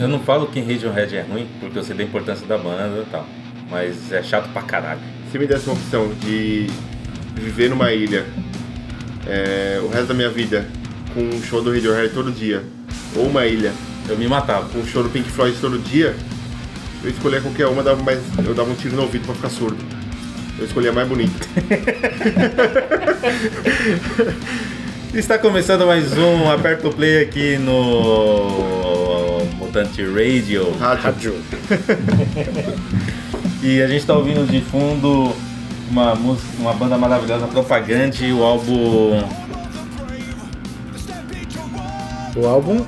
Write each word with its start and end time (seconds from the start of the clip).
Eu 0.00 0.08
não 0.08 0.18
falo 0.18 0.46
que 0.46 0.58
Radiohead 0.60 1.14
é 1.14 1.20
ruim, 1.20 1.46
porque 1.60 1.78
eu 1.78 1.84
sei 1.84 1.94
da 1.94 2.02
importância 2.02 2.46
da 2.46 2.56
banda 2.56 3.04
e 3.06 3.10
tal. 3.10 3.26
Mas 3.68 4.10
é 4.10 4.22
chato 4.22 4.50
pra 4.50 4.62
caralho. 4.62 4.98
Se 5.30 5.38
me 5.38 5.46
desse 5.46 5.66
uma 5.66 5.74
opção 5.74 6.10
de 6.24 6.68
viver 7.34 7.68
numa 7.68 7.92
ilha 7.92 8.24
é, 9.26 9.78
o 9.82 9.88
resto 9.88 10.06
da 10.06 10.14
minha 10.14 10.30
vida 10.30 10.66
com 11.12 11.20
um 11.20 11.42
show 11.42 11.62
do 11.62 11.70
Radiohead 11.70 12.14
todo 12.14 12.32
dia, 12.32 12.64
ou 13.14 13.26
uma 13.26 13.46
ilha 13.46 13.72
Eu 14.08 14.16
me 14.16 14.26
matava. 14.26 14.70
com 14.70 14.78
um 14.78 14.86
show 14.86 15.02
do 15.02 15.10
Pink 15.10 15.30
Floyd 15.30 15.54
todo 15.60 15.78
dia, 15.78 16.16
eu 17.04 17.10
escolhia 17.10 17.42
qualquer 17.42 17.66
uma, 17.66 17.82
dava 17.82 18.02
mais, 18.02 18.18
eu 18.38 18.54
dava 18.54 18.70
um 18.70 18.74
tiro 18.74 18.96
no 18.96 19.02
ouvido 19.02 19.26
pra 19.26 19.34
ficar 19.34 19.50
surdo. 19.50 19.76
Eu 20.58 20.64
escolhia 20.64 20.90
a 20.90 20.94
mais 20.94 21.06
bonita. 21.06 21.32
Está 25.12 25.36
começando 25.38 25.86
mais 25.86 26.16
um 26.16 26.48
Aperta 26.50 26.88
o 26.88 26.94
Play 26.94 27.22
aqui 27.22 27.58
no 27.58 28.79
Mutante 29.70 30.02
Radio. 30.02 30.76
Rádio. 30.78 31.36
E 33.62 33.82
a 33.82 33.86
gente 33.86 34.00
está 34.00 34.14
ouvindo 34.14 34.50
de 34.50 34.62
fundo 34.62 35.34
uma 35.90 36.14
música, 36.14 36.48
uma 36.58 36.72
banda 36.72 36.96
maravilhosa, 36.96 37.46
Propagante, 37.46 38.24
o 38.32 38.42
álbum. 38.42 39.22
O 42.34 42.46
álbum. 42.46 42.86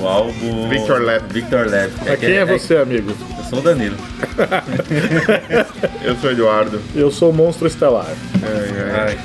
O 0.00 0.06
álbum. 0.06 0.68
Victor 0.68 1.02
Lab. 1.02 1.24
Victor 1.28 1.68
Lab. 1.68 1.90
Pra 2.04 2.16
quem 2.16 2.34
é 2.34 2.44
você, 2.44 2.76
amigo? 2.76 3.10
Eu 3.36 3.44
sou 3.50 3.58
o 3.58 3.62
Danilo. 3.62 3.96
Eu 6.04 6.14
sou 6.18 6.30
o 6.30 6.32
Eduardo. 6.32 6.80
Eu 6.94 7.10
sou 7.10 7.30
o 7.30 7.34
Monstro 7.34 7.66
Estelar. 7.66 8.06
É, 8.44 8.46
é. 8.46 9.00
Ai, 9.00 9.18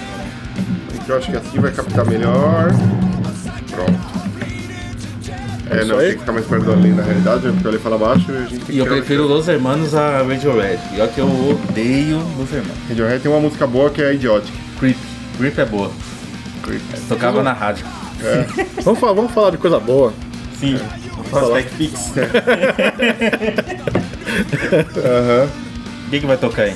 Eu 1.08 1.16
acho 1.16 1.30
que 1.30 1.38
assim 1.38 1.60
vai 1.60 1.72
captar 1.72 2.08
melhor. 2.08 2.70
Pronto. 3.70 4.17
É, 5.70 5.86
não, 5.86 5.98
tem 5.98 6.14
que 6.14 6.20
ficar 6.20 6.32
mais 6.32 6.46
perto 6.46 6.66
da 6.66 6.76
linha 6.76 6.96
na 6.96 7.04
realidade, 7.04 7.46
né? 7.46 7.52
porque 7.52 7.64
falei 7.64 7.80
fala 7.80 7.98
baixo 7.98 8.32
e 8.32 8.38
a 8.38 8.42
gente 8.42 8.66
tem 8.66 8.76
E 8.76 8.80
eu 8.80 8.86
prefiro 8.86 9.28
Los 9.28 9.48
Hermanos 9.48 9.94
a 9.96 10.22
Radiohead. 10.24 10.80
E 10.94 11.02
olha 11.02 11.10
que 11.10 11.20
eu 11.20 11.28
odeio 11.28 12.18
Los 12.38 12.52
Hermanos. 12.52 12.78
Radiohead 12.90 13.22
tem 13.22 13.32
uma 13.32 13.42
música 13.42 13.68
boa 13.68 13.90
que 13.90 14.02
é 14.02 14.14
Idiotic. 14.14 14.54
Creep. 14.80 14.98
Creep 15.38 15.58
é 15.58 15.66
boa. 15.66 15.92
Creep. 16.64 16.82
Tocava 17.08 17.44
na 17.44 17.54
rádio. 17.54 17.86
Vamos 18.84 19.00
falar, 19.00 19.14
vamos 19.14 19.32
falar 19.32 19.52
de 19.52 19.58
coisa 19.58 19.80
boa. 19.80 20.12
Sim. 20.60 20.80
Prospect 21.30 21.76
Pix. 21.76 22.14
Aham. 24.98 25.50
O 26.08 26.10
que, 26.10 26.20
que 26.20 26.26
vai 26.26 26.38
tocar 26.38 26.64
aí? 26.64 26.76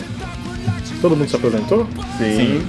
Todo 1.01 1.15
mundo 1.15 1.29
se 1.29 1.35
apresentou? 1.35 1.87
Sim. 2.17 2.63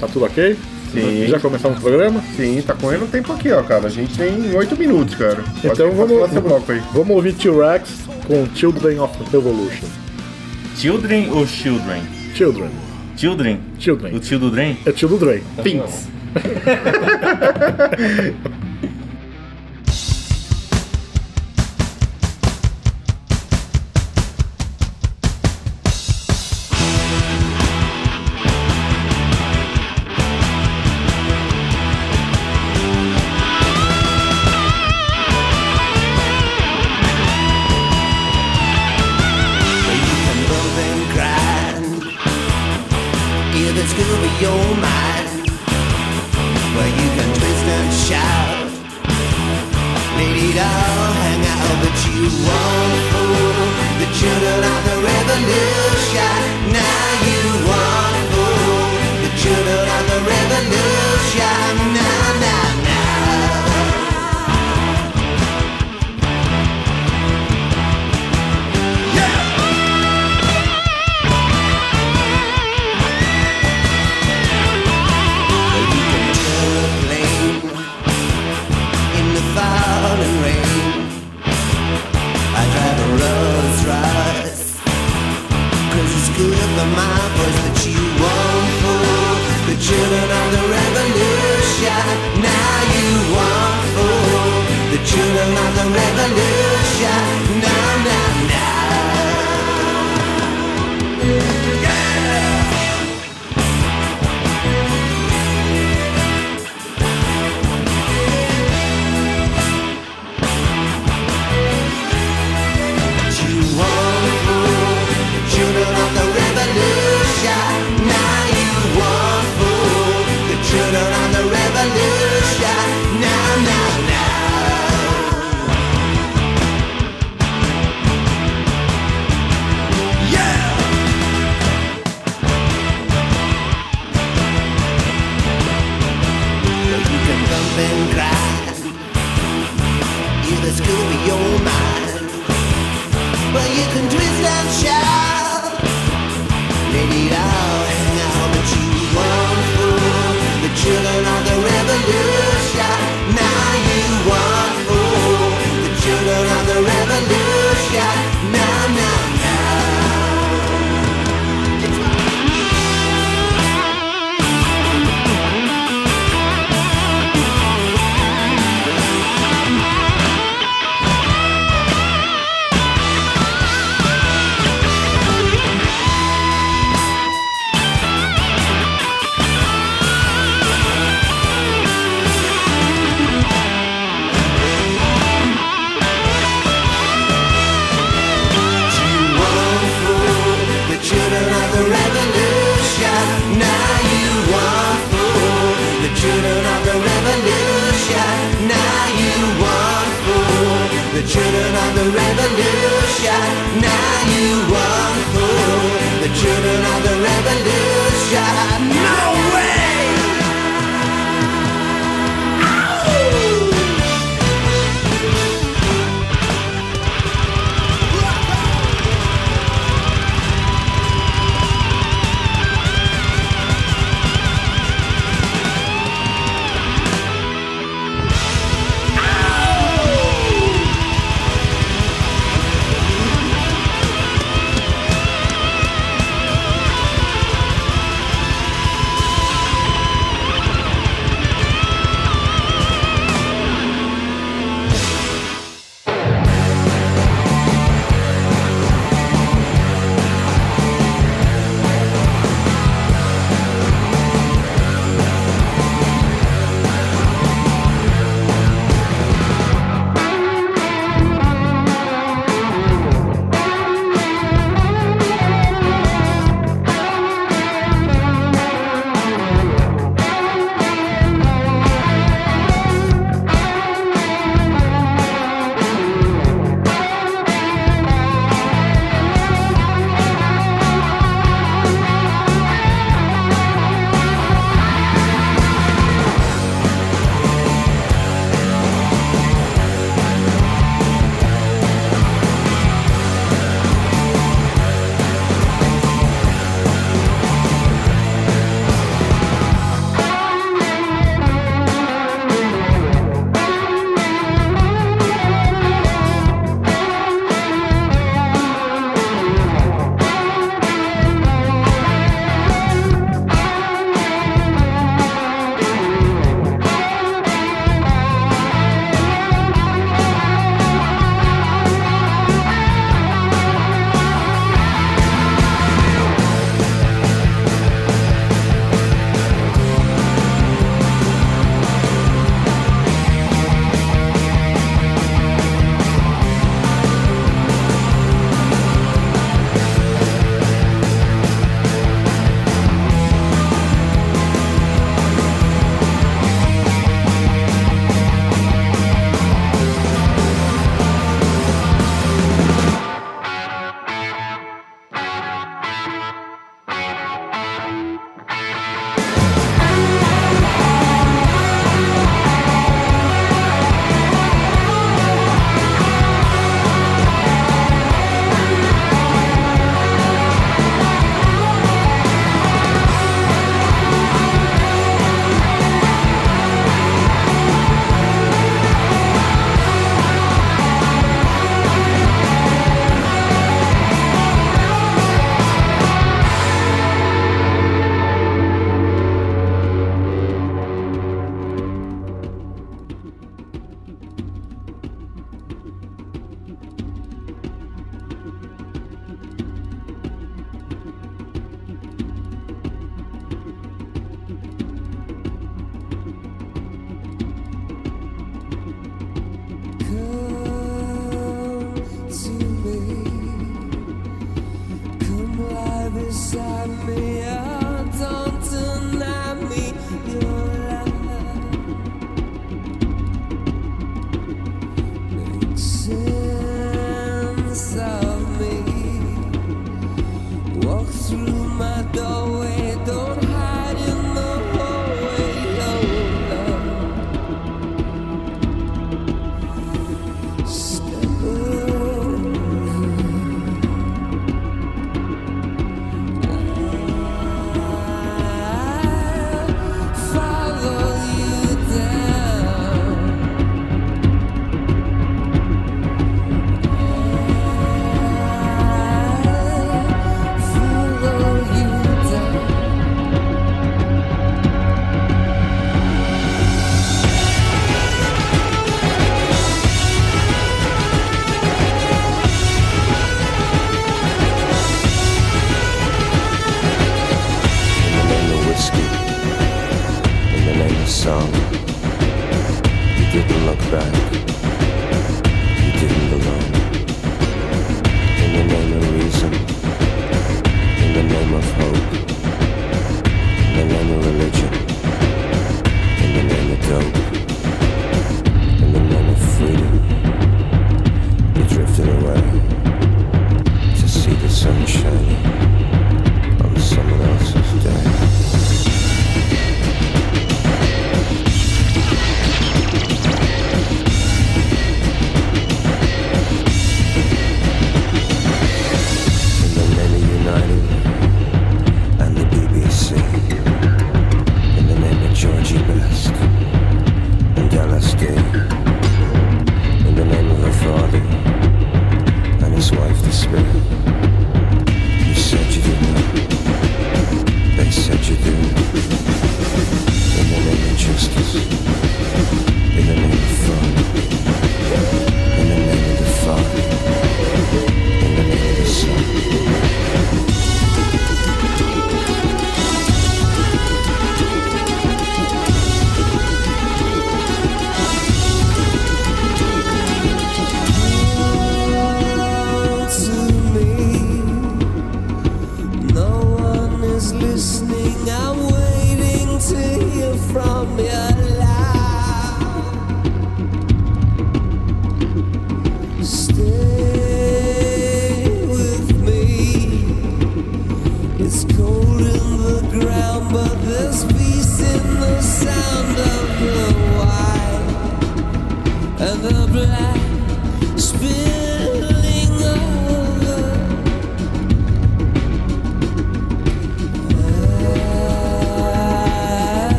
Tá 0.00 0.06
tudo 0.06 0.26
ok? 0.26 0.56
Sim. 0.92 1.26
Já 1.28 1.38
começamos 1.38 1.78
o 1.78 1.80
programa? 1.80 2.22
Sim, 2.36 2.62
tá 2.66 2.74
correndo 2.74 3.04
o 3.04 3.08
tempo 3.08 3.32
aqui, 3.32 3.50
ó, 3.52 3.62
cara. 3.62 3.86
A 3.86 3.90
gente 3.90 4.16
tem 4.16 4.54
8 4.54 4.76
minutos, 4.76 5.14
cara. 5.14 5.36
Pode- 5.36 5.66
Então 5.66 5.90
pode 5.94 6.14
vamos, 6.14 6.70
aí. 6.70 6.82
vamos 6.92 7.10
ouvir 7.16 7.32
T-Rex 7.34 7.90
com 8.26 8.46
Children 8.54 9.00
of 9.00 9.16
Revolution. 9.32 9.86
Children 10.76 11.30
ou 11.30 11.46
Children? 11.46 12.02
Children. 12.34 12.70
Children? 13.16 13.60
Children. 13.78 14.14
O 14.14 14.20
tio 14.20 14.38
do 14.38 14.50
Dren? 14.50 14.76
É 14.86 14.92
tio 14.92 15.08
do 15.08 15.18
Dre. 15.18 15.42
Pins. 15.62 16.08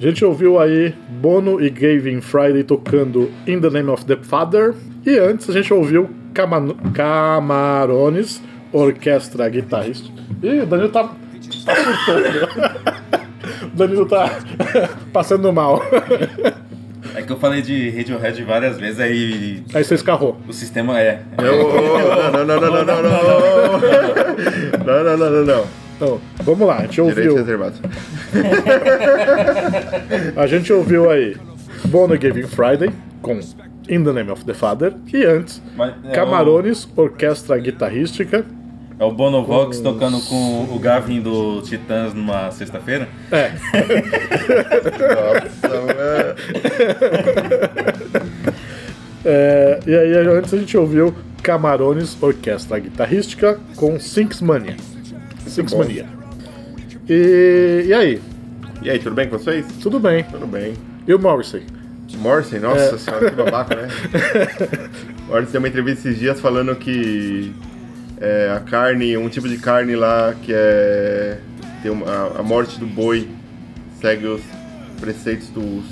A 0.00 0.02
gente 0.02 0.24
ouviu 0.24 0.58
aí 0.58 0.94
Bono 1.20 1.60
e 1.60 1.68
Gavin 1.68 2.20
Friday 2.22 2.64
tocando 2.64 3.30
In 3.46 3.60
the 3.60 3.68
Name 3.68 3.90
of 3.90 4.04
the 4.06 4.16
Father. 4.16 4.72
E 5.04 5.18
antes 5.18 5.48
a 5.50 5.52
gente 5.52 5.72
ouviu 5.74 6.08
Cama- 6.32 6.74
Camarones, 6.94 8.40
Orquestra 8.72 9.48
Guitarrista. 9.48 10.08
Ih, 10.42 10.60
o 10.60 10.66
Danilo 10.66 10.88
tá, 10.88 11.04
tá 11.66 11.74
surtando. 11.76 12.48
o 13.64 13.76
Danilo 13.76 14.06
tá 14.06 14.30
passando 15.12 15.52
mal. 15.52 15.82
É 17.14 17.20
que 17.22 17.30
eu 17.32 17.36
falei 17.38 17.60
de 17.60 17.90
Radiohead 17.90 18.42
várias 18.44 18.78
vezes, 18.78 19.00
aí 19.00 19.62
Aí 19.74 19.84
você 19.84 19.94
escarrou. 19.96 20.38
o 20.48 20.52
sistema 20.52 20.98
é. 21.00 21.20
Não, 21.36 21.44
não, 22.32 22.44
não, 22.46 22.60
não, 22.60 22.70
não, 22.70 22.84
não, 22.84 23.02
não. 23.02 23.80
Não, 24.86 25.04
não, 25.04 25.16
não, 25.18 25.30
não, 25.30 25.44
não. 25.44 25.64
Então, 26.00 26.18
vamos 26.42 26.66
lá, 26.66 26.78
a 26.78 26.82
gente 26.84 26.98
ouviu. 27.02 27.36
A 30.34 30.46
gente 30.46 30.72
ouviu 30.72 31.10
aí 31.10 31.36
Bono 31.84 32.14
e 32.14 32.18
Gavin 32.18 32.44
Friday 32.44 32.88
com 33.20 33.38
In 33.86 34.02
the 34.02 34.12
Name 34.12 34.30
of 34.30 34.42
the 34.46 34.54
Father. 34.54 34.94
E 35.12 35.22
antes, 35.26 35.60
Mas 35.76 35.92
é 36.02 36.12
Camarones, 36.12 36.88
Orquestra 36.96 37.58
Guitarrística. 37.58 38.46
O, 38.98 39.02
é 39.02 39.04
o 39.04 39.12
Bonovox 39.12 39.80
tocando 39.80 40.18
com 40.22 40.74
o 40.74 40.78
Gavin 40.78 41.20
do 41.20 41.60
Titãs 41.60 42.14
numa 42.14 42.50
sexta-feira. 42.50 43.06
É, 43.30 43.52
Nossa, 45.12 46.34
é, 49.26 49.80
e 49.86 49.94
aí 49.94 50.16
antes 50.28 50.54
a 50.54 50.56
gente 50.56 50.78
ouviu 50.78 51.14
Camarones, 51.42 52.16
Orquestra 52.22 52.78
Guitarrística 52.78 53.60
com 53.76 54.00
Sinks 54.00 54.40
Mania. 54.40 54.76
Six 55.50 55.72
bom. 55.72 55.78
Mania. 55.78 56.06
E, 57.08 57.84
e 57.88 57.94
aí? 57.94 58.22
E 58.82 58.90
aí, 58.90 58.98
tudo 58.98 59.14
bem 59.14 59.28
com 59.28 59.38
vocês? 59.38 59.66
Tudo 59.82 59.98
bem. 60.00 60.24
Tudo 60.24 60.46
bem. 60.46 60.74
E 61.06 61.12
o 61.14 61.18
Morrissey? 61.18 61.62
Morrison, 62.18 62.58
nossa 62.58 62.94
É. 62.96 62.98
senhora, 62.98 63.30
que 63.30 63.36
babaca, 63.36 63.76
né? 63.76 63.88
Morrison 65.28 65.52
deu 65.52 65.60
uma 65.60 65.68
entrevista 65.68 66.08
esses 66.08 66.18
dias 66.20 66.40
falando 66.40 66.74
que 66.74 67.52
é, 68.20 68.52
a 68.54 68.60
carne, 68.60 69.16
um 69.16 69.28
tipo 69.28 69.48
de 69.48 69.56
carne 69.58 69.94
lá 69.94 70.34
que 70.42 70.52
é 70.52 71.38
tem 71.82 71.90
uma, 71.90 72.04
a, 72.10 72.40
a 72.40 72.42
morte 72.42 72.78
do 72.78 72.86
boi 72.86 73.28
segue 74.00 74.26
os 74.26 74.42
preceitos 75.00 75.48
dos 75.48 75.84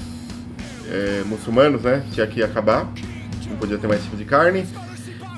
é, 0.91 1.23
muçulmanos, 1.25 1.83
né? 1.83 2.03
Tinha 2.13 2.27
que 2.27 2.43
acabar, 2.43 2.93
não 3.49 3.57
podia 3.57 3.79
ter 3.79 3.87
mais 3.87 4.03
tipo 4.03 4.17
de 4.17 4.25
carne. 4.25 4.67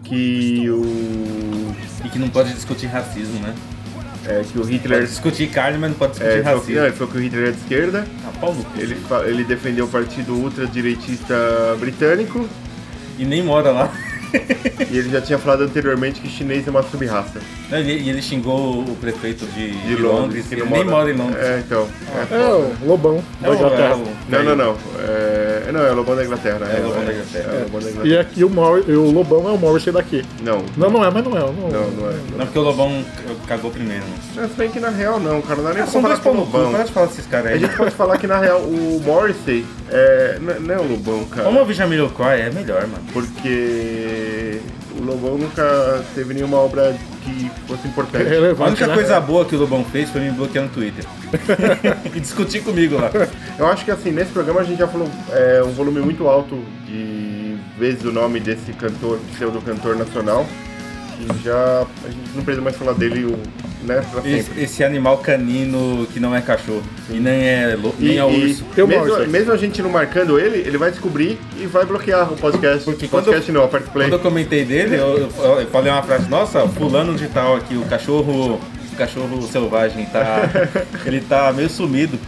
Que 0.02 0.68
o 0.70 0.82
E 2.04 2.08
que 2.08 2.18
não 2.18 2.28
pode 2.28 2.52
discutir 2.52 2.86
racismo, 2.86 3.38
né? 3.40 3.54
É, 4.26 4.42
que 4.42 4.58
o 4.58 4.62
Pode 4.62 4.72
Hitler 4.72 5.06
discutir 5.06 5.48
carne, 5.50 5.78
mas 5.78 5.90
não 5.90 5.98
pode 5.98 6.12
discutir 6.12 6.30
é, 6.30 6.34
ele, 6.36 6.44
falou 6.44 6.60
que, 6.60 6.66
racismo. 6.66 6.80
não, 6.80 6.86
ele 6.86 6.96
falou 6.96 7.12
que 7.12 7.18
o 7.18 7.20
Hitler 7.22 7.48
é 7.48 7.50
de 7.52 7.58
esquerda. 7.58 8.06
Ah, 8.26 8.32
pau 8.40 8.54
no 8.54 8.64
cu. 8.64 8.78
Ele, 8.78 8.96
ele 9.26 9.44
defendeu 9.44 9.84
o 9.86 9.88
partido 9.88 10.34
ultradireitista 10.34 11.34
britânico. 11.78 12.48
E 13.18 13.24
nem 13.24 13.42
mora 13.42 13.70
lá. 13.70 13.92
E 14.90 14.98
ele 14.98 15.10
já 15.10 15.20
tinha 15.20 15.38
falado 15.38 15.62
anteriormente 15.64 16.20
que 16.20 16.28
chinês 16.28 16.66
é 16.66 16.70
uma 16.70 16.82
sub-raça 16.82 17.40
Não, 17.70 17.78
ele- 17.78 18.00
E 18.00 18.08
ele 18.10 18.22
xingou 18.22 18.80
o 18.80 18.96
prefeito 19.00 19.44
de, 19.46 19.70
de 19.70 19.96
de 19.96 20.02
Londres. 20.02 20.42
que 20.44 20.48
que 20.48 20.54
ele 20.56 20.64
não 20.64 20.70
nem 20.70 20.84
mora 20.84 21.10
em 21.10 21.14
Londres. 21.14 21.36
É, 21.44 21.58
então. 21.64 21.86
é 22.14 22.20
É 22.22 22.26
foda. 22.26 22.44
o 22.82 22.86
Lobão 22.86 23.24
É 23.42 23.44
da 23.46 23.50
o- 23.50 23.54
Inglaterra. 23.54 23.88
é 23.90 23.94
o- 23.94 24.06
Não, 24.28 24.42
não, 24.44 24.56
não. 24.56 24.76
É, 25.08 25.72
não, 25.72 25.80
é 25.86 25.90
o 25.92 25.94
Lobão 25.94 26.16
da 26.16 26.24
Inglaterra. 26.24 26.58
É 26.66 26.80
o 26.80 26.88
Lobão 26.88 27.04
da 27.04 27.12
Inglaterra. 27.12 27.52
É, 27.52 27.56
o 27.56 27.62
Lobão 27.64 27.80
da 27.80 27.86
E 27.86 27.90
Inglaterra. 27.92 28.20
aqui 28.20 28.44
o, 28.44 28.50
Mor 28.50 28.84
e 28.88 28.92
o 28.92 29.10
Lobão 29.10 29.48
é 29.48 29.52
o 29.52 29.58
Morrissey 29.58 29.92
daqui. 29.92 30.24
Não, 30.42 30.64
Não, 30.76 30.90
não 30.90 31.04
é, 31.04 31.10
mas 31.10 31.24
não 31.24 31.36
é. 31.36 31.40
Não, 31.40 31.52
não, 31.52 31.90
não 31.90 32.10
é. 32.10 32.14
Não, 32.38 32.46
porque 32.46 32.58
o 32.58 32.62
Lobão 32.62 33.04
cagou 33.46 33.70
primeiro. 33.70 34.02
Né? 34.04 34.12
Não, 34.36 34.48
se 34.48 34.54
bem 34.54 34.70
que 34.70 34.80
na 34.80 34.90
real 34.90 35.20
não, 35.20 35.40
cara. 35.42 35.56
Não 35.56 35.64
dá 35.64 35.74
nem 35.74 35.82
Ah, 35.82 35.86
são 35.86 36.02
dois 36.02 36.18
com 36.18 36.30
o 36.30 36.32
pau 36.32 36.34
no 36.34 36.46
cu, 36.50 36.56
Lobão. 36.56 36.72
para 36.72 36.84
de 36.84 36.92
falar 36.92 37.06
desses 37.06 37.26
caras 37.26 37.46
A 37.46 37.54
aí. 37.54 37.60
gente 37.60 37.76
pode 37.76 37.90
falar 37.94 38.16
que 38.18 38.26
na 38.26 38.38
real 38.38 38.60
o 38.60 39.00
Morrissey 39.04 39.64
é, 39.90 40.38
não, 40.40 40.52
é- 40.54 40.58
não 40.60 40.74
é 40.74 40.78
o 40.78 40.88
Lobão, 40.88 41.24
cara. 41.26 41.42
Vamos 41.44 41.60
ouvir 41.60 41.74
Jamiroquai, 41.74 42.42
é 42.42 42.50
melhor, 42.50 42.82
mano. 42.86 43.02
Porque 43.12 44.19
Lobão 45.10 45.38
nunca 45.38 46.04
teve 46.14 46.34
nenhuma 46.34 46.58
obra 46.58 46.96
que 47.22 47.50
fosse 47.66 47.86
importante. 47.88 48.26
A 48.58 48.64
única 48.64 48.86
né? 48.86 48.94
coisa 48.94 49.20
boa 49.20 49.44
que 49.44 49.54
o 49.54 49.58
Lobão 49.58 49.84
fez 49.84 50.10
foi 50.10 50.20
me 50.20 50.30
bloquear 50.30 50.64
no 50.64 50.70
Twitter. 50.70 51.04
e 52.14 52.20
discutir 52.20 52.62
comigo 52.62 52.96
lá. 52.96 53.10
Eu 53.58 53.66
acho 53.66 53.84
que 53.84 53.90
assim, 53.90 54.10
nesse 54.10 54.32
programa 54.32 54.60
a 54.60 54.64
gente 54.64 54.78
já 54.78 54.88
falou 54.88 55.08
é, 55.30 55.62
um 55.64 55.72
volume 55.72 56.00
muito 56.00 56.26
alto 56.26 56.56
de 56.86 57.56
vezes 57.78 58.04
o 58.04 58.12
nome 58.12 58.40
desse 58.40 58.72
cantor, 58.72 59.18
pseudo-cantor 59.32 59.96
nacional. 59.96 60.46
Que 61.26 61.44
já 61.44 61.86
a 62.04 62.08
gente 62.08 62.30
não 62.34 62.42
precisa 62.44 62.62
mais 62.64 62.76
falar 62.76 62.92
dele 62.94 63.24
o- 63.26 63.38
né, 63.86 64.02
pra 64.12 64.20
sempre. 64.22 64.30
Esse, 64.38 64.60
esse 64.60 64.84
animal 64.84 65.18
canino 65.18 66.06
que 66.12 66.20
não 66.20 66.34
é 66.34 66.40
cachorro. 66.40 66.82
E 67.08 67.14
nem 67.14 67.48
é, 67.48 67.76
lo- 67.80 67.94
nem 67.98 68.18
é 68.18 68.22
e, 68.30 68.44
urso. 68.50 68.64
Eu 68.76 68.86
mesmo, 68.86 69.26
mesmo 69.26 69.52
a 69.52 69.56
gente 69.56 69.80
não 69.82 69.90
marcando 69.90 70.38
ele, 70.38 70.58
ele 70.58 70.76
vai 70.78 70.90
descobrir 70.90 71.38
e 71.58 71.66
vai 71.66 71.84
bloquear 71.86 72.30
o 72.32 72.36
podcast. 72.36 72.84
Porque 72.84 73.06
o 73.06 73.08
quando 73.08 73.24
podcast 73.26 73.52
não, 73.52 73.64
aperta 73.64 73.90
play. 73.90 74.06
Quando 74.08 74.12
eu 74.14 74.18
comentei 74.30 74.64
dele, 74.64 74.96
eu, 74.96 75.30
eu- 75.38 75.60
eu 75.60 75.66
falei 75.68 75.90
uma 75.92 76.02
frase, 76.02 76.28
nossa, 76.28 76.66
fulano 76.68 77.14
de 77.16 77.26
tal 77.28 77.56
aqui, 77.56 77.74
o 77.76 77.84
cachorro. 77.86 78.60
O 78.92 78.96
cachorro 78.96 79.40
selvagem 79.50 80.04
tá. 80.06 80.42
ele 81.06 81.20
tá 81.22 81.50
meio 81.52 81.70
sumido. 81.70 82.18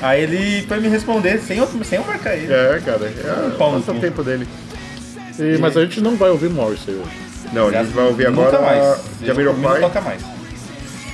Aí 0.00 0.22
ele 0.22 0.62
foi 0.66 0.80
me 0.80 0.88
responder 0.88 1.38
sem 1.40 1.58
eu, 1.58 1.66
sem 1.84 1.98
eu 1.98 2.04
marcar 2.06 2.34
ele. 2.36 2.50
É, 2.50 2.80
cara, 2.82 3.04
é 3.04 3.46
Um 3.48 3.50
pau 3.58 3.72
no 3.72 3.82
tempo 4.00 4.22
dele. 4.22 4.46
E- 5.38 5.58
mas 5.58 5.76
a 5.76 5.82
gente 5.82 6.00
não 6.00 6.16
vai 6.16 6.30
ouvir 6.30 6.48
Morrissey 6.48 6.94
hoje. 6.94 7.31
Não, 7.52 7.68
a 7.68 7.72
gente 7.72 7.92
vai 7.92 8.04
ouvir 8.06 8.26
agora 8.26 8.60
mais. 8.60 8.82
Não 9.20 9.26
Jamiroquai. 9.26 9.80
toca 9.80 10.00
mais. 10.00 10.22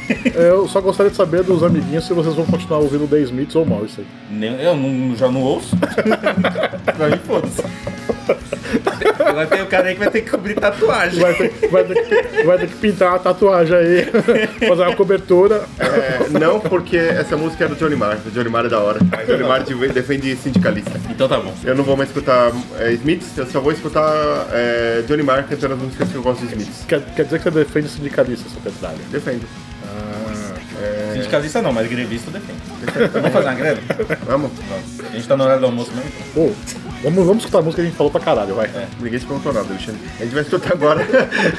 Eu 0.35 0.67
só 0.69 0.81
gostaria 0.81 1.11
de 1.11 1.17
saber 1.17 1.43
dos 1.43 1.63
amiguinhos 1.63 2.07
se 2.07 2.15
vocês 2.15 2.35
vão 2.35 2.47
continuar 2.47 2.79
ouvindo 2.79 3.07
The 3.07 3.19
Smiths 3.21 3.55
ou 3.57 3.67
Morrissey. 3.67 4.07
Nem- 4.31 4.59
Eu 4.61 4.75
não, 4.75 5.15
já 5.15 5.29
não 5.31 5.43
ouço. 5.43 5.77
pra 6.97 7.09
mim, 7.09 7.19
foda-se. 7.27 7.63
Vai 9.35 9.47
ter 9.47 9.63
o 9.63 9.67
cara 9.67 9.89
aí 9.89 9.95
que 9.95 10.01
vai 10.01 10.11
ter 10.11 10.23
que 10.23 10.31
cobrir 10.31 10.55
tatuagem. 10.55 11.21
Vai 11.21 11.35
ter, 11.35 11.69
vai 11.71 11.85
ter 11.85 11.95
que, 12.05 12.43
vai 12.45 12.59
ter 12.59 12.67
que 12.69 12.75
pintar 12.77 13.11
uma 13.11 13.19
tatuagem 13.19 13.77
aí, 13.77 14.07
fazer 14.69 14.83
uma 14.83 14.97
cobertura. 14.97 15.65
É, 15.79 16.29
não, 16.39 16.61
porque 16.61 16.97
essa 16.97 17.37
música 17.37 17.65
é 17.65 17.69
do 17.69 17.77
Johnny 17.77 17.97
Marr. 17.97 18.19
O 18.27 18.31
Johnny 18.31 18.49
Marr 18.49 18.67
é 18.67 18.69
da 18.69 18.81
hora. 18.81 18.99
O 19.01 19.27
Johnny 19.27 19.45
Marr 19.45 19.63
de- 19.65 19.89
defende 19.89 20.35
sindicalista. 20.37 20.93
Então 21.09 21.29
tá 21.29 21.39
bom. 21.39 21.55
Eu 21.65 21.75
não 21.75 21.85
vou 21.85 21.97
mais 21.97 22.09
escutar 22.11 22.53
é, 22.79 22.93
Smiths, 22.93 23.37
eu 23.37 23.47
só 23.47 23.61
vou 23.61 23.73
escutar 23.73 24.13
é, 24.53 25.03
Johnny 25.07 25.23
Marr 25.23 25.45
cantando 25.49 25.75
as 25.75 25.81
músicas 25.81 26.09
que 26.09 26.15
eu 26.15 26.23
gosto 26.23 26.41
de 26.47 26.53
Smiths. 26.53 26.85
Quer, 26.87 27.01
quer 27.15 27.25
dizer 27.25 27.39
que 27.39 27.45
você 27.45 27.51
defende 27.51 27.89
sindicalista, 27.89 28.49
seu 28.49 28.61
Petralha. 28.61 28.99
Defendo. 29.11 29.47
Sindicalista 31.13 31.61
não, 31.61 31.73
mas 31.73 31.89
grevista 31.89 32.31
defende. 32.31 32.61
Vamos 33.13 33.33
fazer 33.33 33.47
uma 33.47 33.55
greve? 33.55 33.81
Vamos? 34.27 34.51
Vamos. 34.69 35.11
A 35.11 35.17
gente 35.17 35.29
tá 35.29 35.37
no 35.37 35.45
horário 35.45 35.61
do 35.61 35.67
almoço 35.67 35.93
mesmo. 35.93 36.11
Pô, 36.35 36.51
vamos, 37.03 37.27
vamos 37.27 37.39
escutar 37.39 37.59
a 37.59 37.63
música 37.63 37.83
que 37.83 37.87
a 37.87 37.91
gente 37.91 37.97
falou 37.97 38.11
pra 38.11 38.21
caralho, 38.21 38.55
vai. 38.55 38.71
Ninguém 39.01 39.19
te 39.19 39.27
perguntou 39.27 39.53
nada, 39.53 39.69
Alexandre. 39.69 40.01
A 40.19 40.25
gente 40.25 40.35
vai 40.35 40.43
escutar 40.43 40.73
agora 40.73 41.07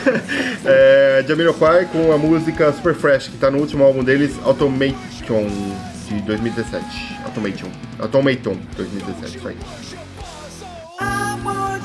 é, 0.66 1.24
Jamiroquai 1.28 1.86
com 1.86 2.12
a 2.12 2.18
música 2.18 2.72
Super 2.74 2.96
Fresh, 2.96 3.30
que 3.30 3.38
tá 3.38 3.50
no 3.50 3.60
último 3.60 3.84
álbum 3.84 4.04
deles, 4.04 4.36
Automation, 4.44 5.48
de 6.08 6.22
2017. 6.22 7.20
Automation. 7.26 7.68
Automation, 8.00 8.58
2017, 8.76 9.38
isso 9.38 9.48
aí. 9.48 9.58
I 11.02 11.40
want 11.44 11.80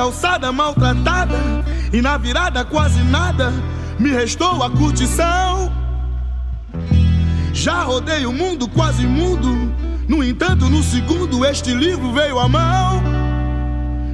calçada 0.00 0.50
maltratada 0.50 1.36
e 1.92 2.00
na 2.00 2.16
virada 2.16 2.64
quase 2.64 3.02
nada 3.02 3.52
me 3.98 4.10
restou 4.10 4.62
a 4.62 4.70
curtição. 4.70 5.70
Já 7.52 7.82
rodei 7.82 8.24
o 8.24 8.32
mundo 8.32 8.66
quase 8.66 9.06
mudo, 9.06 9.70
no 10.08 10.24
entanto, 10.24 10.70
no 10.70 10.82
segundo 10.82 11.44
este 11.44 11.74
livro 11.74 12.14
veio 12.14 12.38
à 12.38 12.48
mão. 12.48 13.02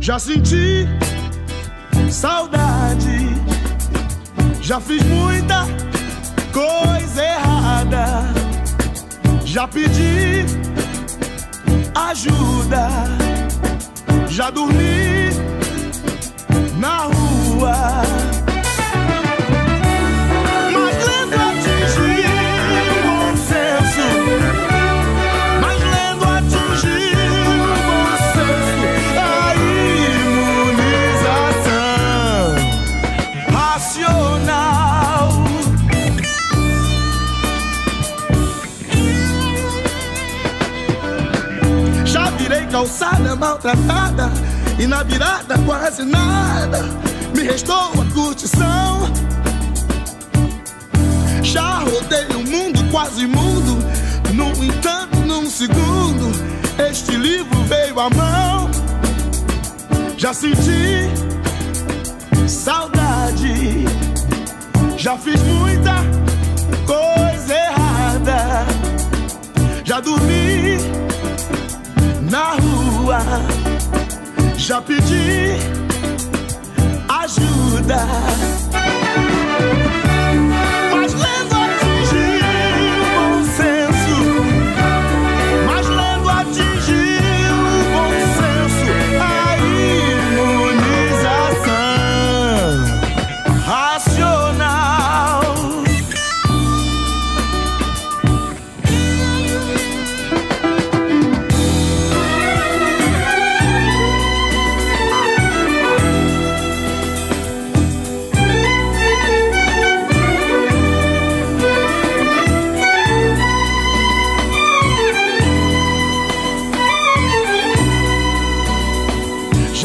Já 0.01 0.19
senti 0.19 0.89
saudade, 2.11 3.29
já 4.61 4.81
fiz 4.81 5.05
muita 5.05 5.67
coisa 6.53 7.23
errada, 7.23 8.35
já 9.45 9.69
pedi 9.69 10.45
ajuda, 11.95 12.89
já 14.29 14.51
dormi 14.51 15.17
na 16.79 17.05
rua. 17.05 18.03
Mas 20.73 20.97
lendo 21.07 21.35
atingi 21.35 22.25
o 22.73 22.95
bom 23.07 23.29
senso. 23.37 24.07
Mas 25.61 25.81
lendo 25.83 26.25
atingi 26.25 27.01
o 27.39 27.75
bom 27.87 28.09
senso. 28.35 28.85
A 29.19 29.55
imunização 31.55 31.77
racional. 33.53 35.25
Já 42.05 42.25
virei 42.31 42.65
calçada 42.67 43.35
maltratada 43.37 44.31
e 44.79 44.87
na 44.87 45.03
virada 45.03 45.59
quase 45.65 46.03
nada 46.05 46.85
me 47.35 47.43
restou 47.43 47.93
a 48.01 48.13
curtição. 48.13 49.11
Já 51.43 51.79
rodei 51.81 52.27
o 52.35 52.43
mundo 52.51 52.91
quase 52.91 53.27
mundo, 53.27 53.79
no 54.35 54.65
entanto, 54.65 55.19
num 55.19 55.49
segundo, 55.49 56.31
este 56.91 57.13
livro 57.17 57.63
veio 57.65 57.99
à 58.01 58.11
mão. 58.11 58.71
Já 60.17 60.33
senti 60.33 61.11
saudade, 62.49 63.85
já 64.97 65.17
fiz 65.19 65.41
muita 65.43 65.95
coisa 66.87 67.55
errada, 67.55 68.67
já 69.85 70.01
dormi 70.01 70.79
na 72.31 72.53
rua, 72.55 73.19
já 74.67 74.83
pedi 74.83 75.61
ajuda. 77.09 78.05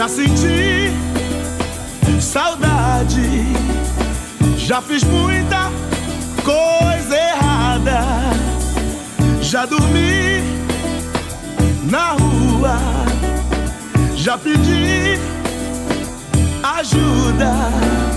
Já 0.02 0.08
senti 0.08 0.92
saudade, 2.20 3.46
já 4.58 4.82
fiz 4.82 5.04
muita 5.04 5.72
coisa 6.44 7.16
errada, 7.16 8.02
já 9.44 9.68
dormi 9.68 10.42
na 11.84 12.14
rua, 12.14 12.80
já 14.16 14.40
pedi 14.40 15.20
ajuda. 16.64 18.11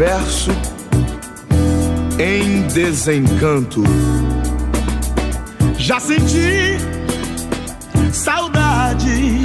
Universo 0.00 0.50
em 2.18 2.62
desencanto. 2.68 3.82
Já 5.76 6.00
senti 6.00 6.78
saudade, 8.10 9.42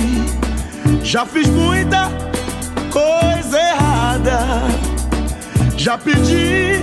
já 1.04 1.26
fiz 1.26 1.50
muita 1.50 2.10
coisa 2.90 3.60
errada, 3.60 4.40
já 5.76 5.98
pedi 5.98 6.80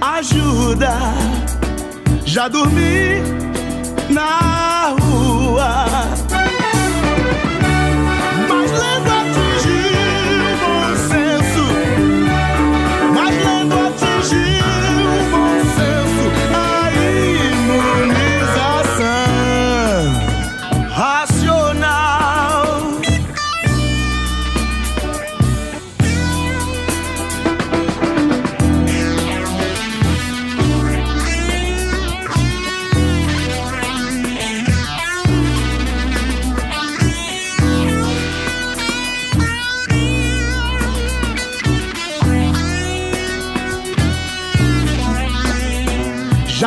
ajuda, 0.00 0.96
já 2.24 2.46
dormi 2.46 3.20
na 4.10 4.47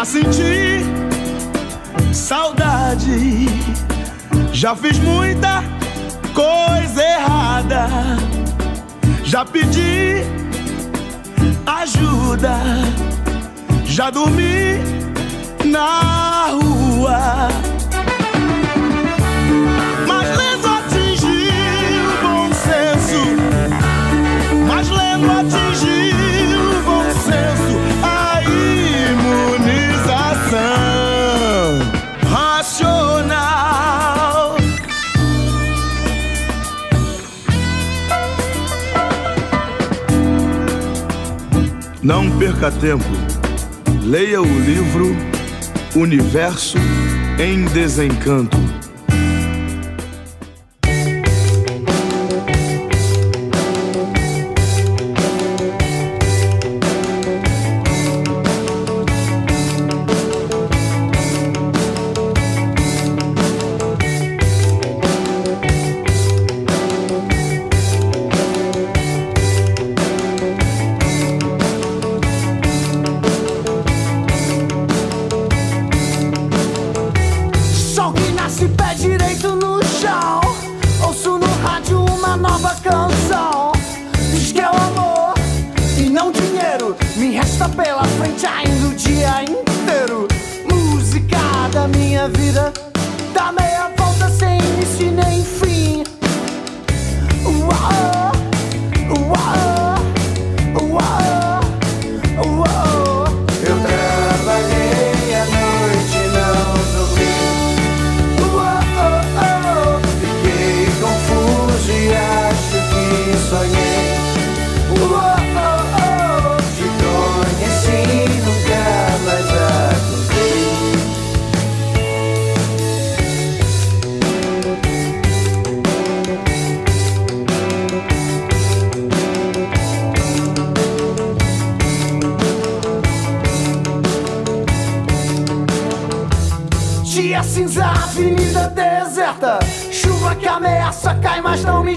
Já 0.02 0.06
senti 0.06 0.84
saudade, 2.12 3.46
já 4.52 4.76
fiz 4.76 4.98
muita 4.98 5.64
coisa 6.34 7.04
errada, 7.04 7.88
já 9.24 9.46
pedi 9.46 10.24
ajuda, 11.68 12.58
já 13.86 14.10
dormi 14.10 14.80
na 15.66 16.48
rua. 16.48 17.50
Mas 20.08 20.36
lendo 20.36 20.68
atingi 20.68 21.48
o 22.02 22.24
bom 22.24 22.50
senso. 22.56 23.22
Mas 24.68 24.90
lendo 24.90 25.32
atingi 25.32 25.71
Não 42.04 42.36
perca 42.40 42.72
tempo. 42.72 43.06
Leia 44.04 44.42
o 44.42 44.60
livro 44.62 45.16
Universo 45.96 46.80
em 47.40 47.64
desencanto. 47.66 48.58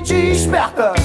Mas 0.07 1.04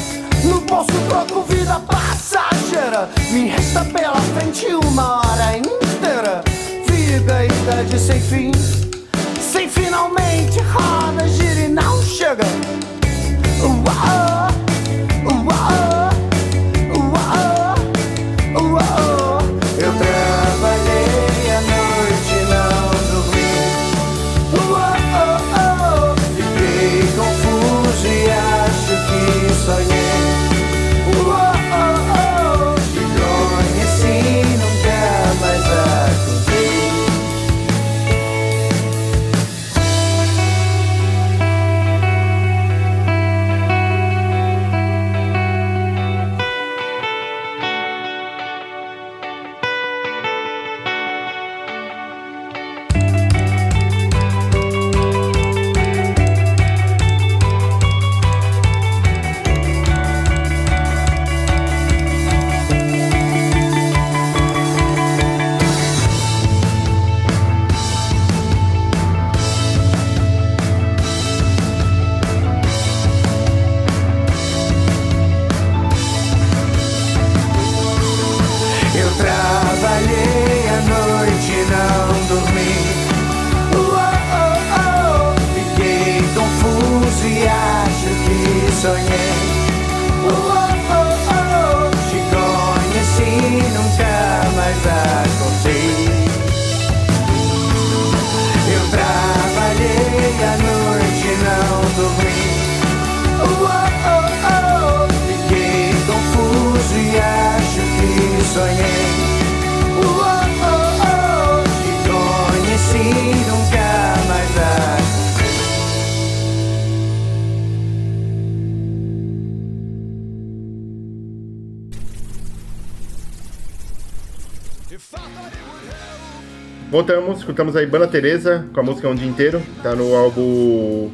Voltamos, 127.00 127.38
escutamos 127.38 127.78
aí 127.78 127.86
Banda 127.86 128.10
Teresa 128.10 128.66
com 128.74 128.82
a 128.82 128.84
música 128.84 129.08
Um 129.08 129.16
Dia 129.16 129.26
Inteiro. 129.26 129.62
Tá 129.82 129.96
no 129.96 130.14
álbum. 130.14 131.10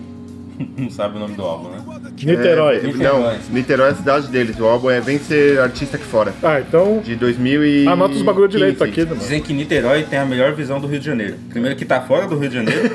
Não 0.76 0.90
sabe 0.90 1.16
o 1.18 1.20
nome 1.20 1.36
do 1.36 1.44
álbum, 1.44 1.70
né? 1.70 1.78
Niterói. 2.24 2.78
É, 2.78 2.82
Niterói. 2.82 3.22
Não, 3.22 3.40
Niterói 3.52 3.90
é 3.90 3.92
a 3.92 3.96
cidade 3.96 4.28
deles. 4.30 4.60
O 4.60 4.66
álbum 4.66 4.90
é 4.90 5.00
Vem 5.00 5.20
Ser 5.20 5.60
Artista 5.60 5.98
Aqui 5.98 6.06
Fora. 6.08 6.34
Ah, 6.42 6.60
então 6.60 7.02
De 7.06 7.16
2000 7.16 7.66
e... 7.66 7.88
anota 7.88 8.16
os 8.16 8.24
bagulho 8.24 8.48
direito 8.48 8.84
aqui, 8.84 9.02
né, 9.02 9.10
mano. 9.10 9.22
Dizem 9.22 9.40
que 9.44 9.54
Niterói 9.54 10.02
tem 10.02 10.18
a 10.18 10.26
melhor 10.26 10.54
visão 10.54 10.82
do 10.82 10.88
Rio 10.88 11.00
de 11.00 11.06
Janeiro. 11.06 11.36
Primeiro 11.52 11.76
que 11.76 11.86
tá 11.86 12.02
fora 12.02 12.26
do 12.26 12.36
Rio 12.36 12.50
de 12.50 12.56
Janeiro. 12.56 12.90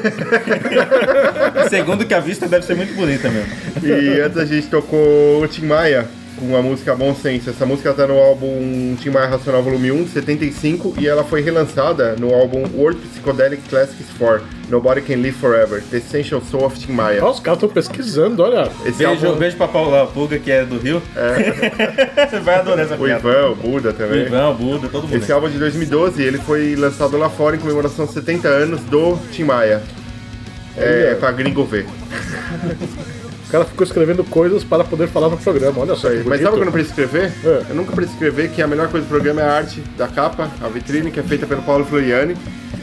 Segundo 1.70 2.04
que 2.04 2.14
a 2.14 2.18
vista 2.18 2.48
deve 2.48 2.66
ser 2.66 2.74
muito 2.74 2.92
bonita 2.94 3.30
mesmo. 3.30 3.52
E 3.84 4.20
antes 4.20 4.36
a 4.36 4.44
gente 4.44 4.66
tocou 4.66 5.40
o 5.40 5.46
Tim 5.46 5.66
Maia 5.66 6.08
com 6.40 6.56
a 6.56 6.62
música 6.62 6.94
Bom 6.96 7.14
Senso. 7.14 7.50
Essa 7.50 7.66
música 7.66 7.92
tá 7.92 8.06
no 8.06 8.18
álbum 8.18 8.96
Tim 8.98 9.10
Maia 9.10 9.26
Racional 9.28 9.62
Volume 9.62 9.92
1, 9.92 10.04
de 10.04 10.10
75, 10.10 10.94
e 10.98 11.06
ela 11.06 11.22
foi 11.22 11.42
relançada 11.42 12.16
no 12.18 12.32
álbum 12.34 12.64
World 12.74 12.98
Psychedelic 13.00 13.62
Classics 13.68 14.06
4, 14.18 14.42
Nobody 14.70 15.02
Can 15.02 15.16
Live 15.16 15.32
Forever, 15.32 15.82
The 15.90 15.98
Essential 15.98 16.40
Soul 16.40 16.64
of 16.64 16.78
Tim 16.78 16.92
Maia. 16.92 17.22
Ó, 17.22 17.30
os 17.30 17.40
caras 17.40 17.58
estão 17.58 17.68
pesquisando, 17.68 18.42
olha. 18.42 18.70
Esse 18.86 19.04
Beijo, 19.04 19.26
álbum, 19.26 19.38
beijo 19.38 19.56
pra 19.58 19.68
Paula 19.68 20.06
Puga, 20.06 20.38
que 20.38 20.50
é 20.50 20.64
do 20.64 20.78
Rio. 20.78 21.02
Você 22.30 22.40
vai 22.40 22.54
adorar 22.56 22.86
essa 22.86 22.94
o 22.94 22.98
piada. 22.98 23.20
Ivan, 23.28 23.50
o 23.50 23.54
Buda 23.54 23.90
O 23.90 23.92
também. 23.92 24.22
Ivan, 24.26 24.48
o 24.48 24.54
Buda, 24.54 24.88
todo 24.88 25.02
mundo. 25.02 25.16
Esse 25.16 25.30
álbum 25.30 25.46
é 25.46 25.50
de 25.50 25.58
2012, 25.58 26.22
ele 26.22 26.38
foi 26.38 26.74
lançado 26.74 27.16
lá 27.18 27.28
fora 27.28 27.56
em 27.56 27.58
comemoração 27.58 28.06
aos 28.06 28.14
70 28.14 28.48
anos 28.48 28.80
do 28.82 29.18
Tim 29.30 29.44
Maia. 29.44 29.82
É, 30.76 31.08
Olha. 31.08 31.16
pra 31.16 31.32
gringo 31.32 31.64
ver. 31.64 31.86
O 33.50 33.52
cara 33.52 33.64
ficou 33.64 33.84
escrevendo 33.84 34.22
coisas 34.22 34.62
para 34.62 34.84
poder 34.84 35.08
falar 35.08 35.28
no 35.28 35.36
programa. 35.36 35.80
Olha 35.80 35.96
só. 35.96 36.08
Mas 36.08 36.22
bonito. 36.22 36.42
sabe 36.44 36.48
o 36.50 36.52
que 36.52 36.60
eu 36.60 36.64
não 36.66 36.72
preciso 36.72 37.00
escrever? 37.00 37.32
É. 37.44 37.62
Eu 37.70 37.74
nunca 37.74 37.90
preciso 37.90 38.14
escrever 38.14 38.48
que 38.50 38.62
a 38.62 38.66
melhor 38.68 38.86
coisa 38.86 39.04
do 39.04 39.08
programa 39.08 39.40
é 39.40 39.44
a 39.44 39.52
arte 39.52 39.80
da 39.98 40.06
capa, 40.06 40.48
a 40.62 40.68
vitrine, 40.68 41.10
que 41.10 41.18
é 41.18 41.22
feita 41.24 41.48
pelo 41.48 41.60
Paulo 41.62 41.84
Floriani. 41.84 42.36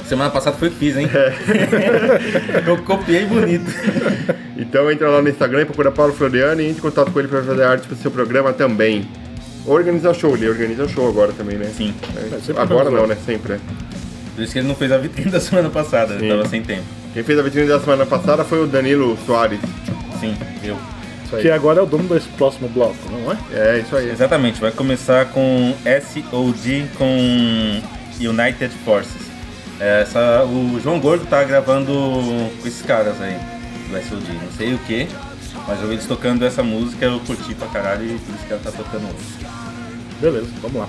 Semana 0.06 0.30
passada 0.30 0.58
foi 0.58 0.68
o 0.68 0.72
que 0.72 0.78
fiz, 0.78 0.98
hein? 0.98 1.10
É. 1.14 2.68
Eu 2.70 2.78
copiei 2.80 3.26
bonito. 3.26 3.72
Então 4.58 4.92
entra 4.92 5.10
lá 5.10 5.22
no 5.22 5.30
Instagram 5.30 5.64
procura 5.64 5.90
Paulo 5.90 6.12
Floriani 6.12 6.64
e 6.64 6.66
entre 6.66 6.80
em 6.80 6.82
contato 6.82 7.12
com 7.12 7.20
ele 7.20 7.30
para 7.30 7.42
fazer 7.44 7.64
arte 7.64 7.88
pro 7.88 7.96
seu 7.96 8.12
programa 8.12 8.52
também. 8.52 9.08
Organizar 9.66 10.14
show, 10.14 10.36
ele 10.36 10.50
organiza 10.50 10.86
show 10.90 11.08
agora 11.08 11.32
também, 11.32 11.58
né? 11.58 11.72
Sim. 11.74 11.94
É, 12.14 12.20
É, 12.20 12.62
agora 12.62 12.90
organiza. 12.90 12.92
não, 12.92 13.08
né? 13.08 13.18
Sempre. 13.26 13.54
né? 13.54 13.60
Por 14.36 14.44
isso 14.44 14.52
que 14.52 14.60
ele 14.60 14.68
não 14.68 14.76
fez 14.76 14.92
a 14.92 14.98
vitrine 14.98 15.32
da 15.32 15.40
semana 15.40 15.70
passada, 15.70 16.16
ele 16.16 16.24
Sim. 16.24 16.30
tava 16.30 16.46
sem 16.50 16.62
tempo. 16.62 16.84
Quem 17.14 17.24
fez 17.24 17.40
a 17.40 17.42
vitrine 17.42 17.68
da 17.70 17.80
semana 17.80 18.06
passada 18.06 18.44
foi 18.44 18.62
o 18.64 18.68
Danilo 18.68 19.18
Soares. 19.26 19.60
Sim, 20.20 20.36
eu. 20.64 20.78
Que 21.42 21.52
agora 21.52 21.80
é 21.80 21.84
o 21.84 21.86
dono 21.86 22.08
desse 22.08 22.28
próximo 22.30 22.70
bloco, 22.70 22.96
não 23.12 23.32
é? 23.34 23.38
É, 23.52 23.80
isso 23.80 23.96
aí. 23.98 24.10
Exatamente, 24.10 24.62
vai 24.62 24.72
começar 24.72 25.26
com 25.26 25.74
SOD 25.84 26.86
com 26.98 27.82
United 28.20 28.74
Forces. 28.86 29.28
É, 29.80 30.02
Essa, 30.02 30.46
o 30.46 30.80
João 30.82 31.00
Gordo 31.00 31.26
tá 31.26 31.44
gravando 31.44 31.92
com 32.62 32.68
esses 32.68 32.82
caras 32.82 33.22
aí, 33.22 33.38
do 33.90 34.08
SOD, 34.08 34.32
não 34.34 34.52
sei 34.58 34.74
o 34.74 34.78
que, 34.80 35.08
mas 35.68 35.82
eu 35.82 35.88
vi 35.90 35.96
eles 35.96 36.06
tocando 36.06 36.46
essa 36.46 36.64
música, 36.64 37.06
eu 37.06 37.20
curti 37.20 37.54
pra 37.54 37.68
caralho 37.68 38.06
e 38.06 38.18
por 38.20 38.34
isso 38.36 38.46
que 38.46 38.54
ela 38.54 38.62
tá 38.64 38.72
tocando 38.72 39.04
hoje. 39.04 39.48
Beleza, 40.22 40.48
vamos 40.62 40.78
lá. 40.78 40.88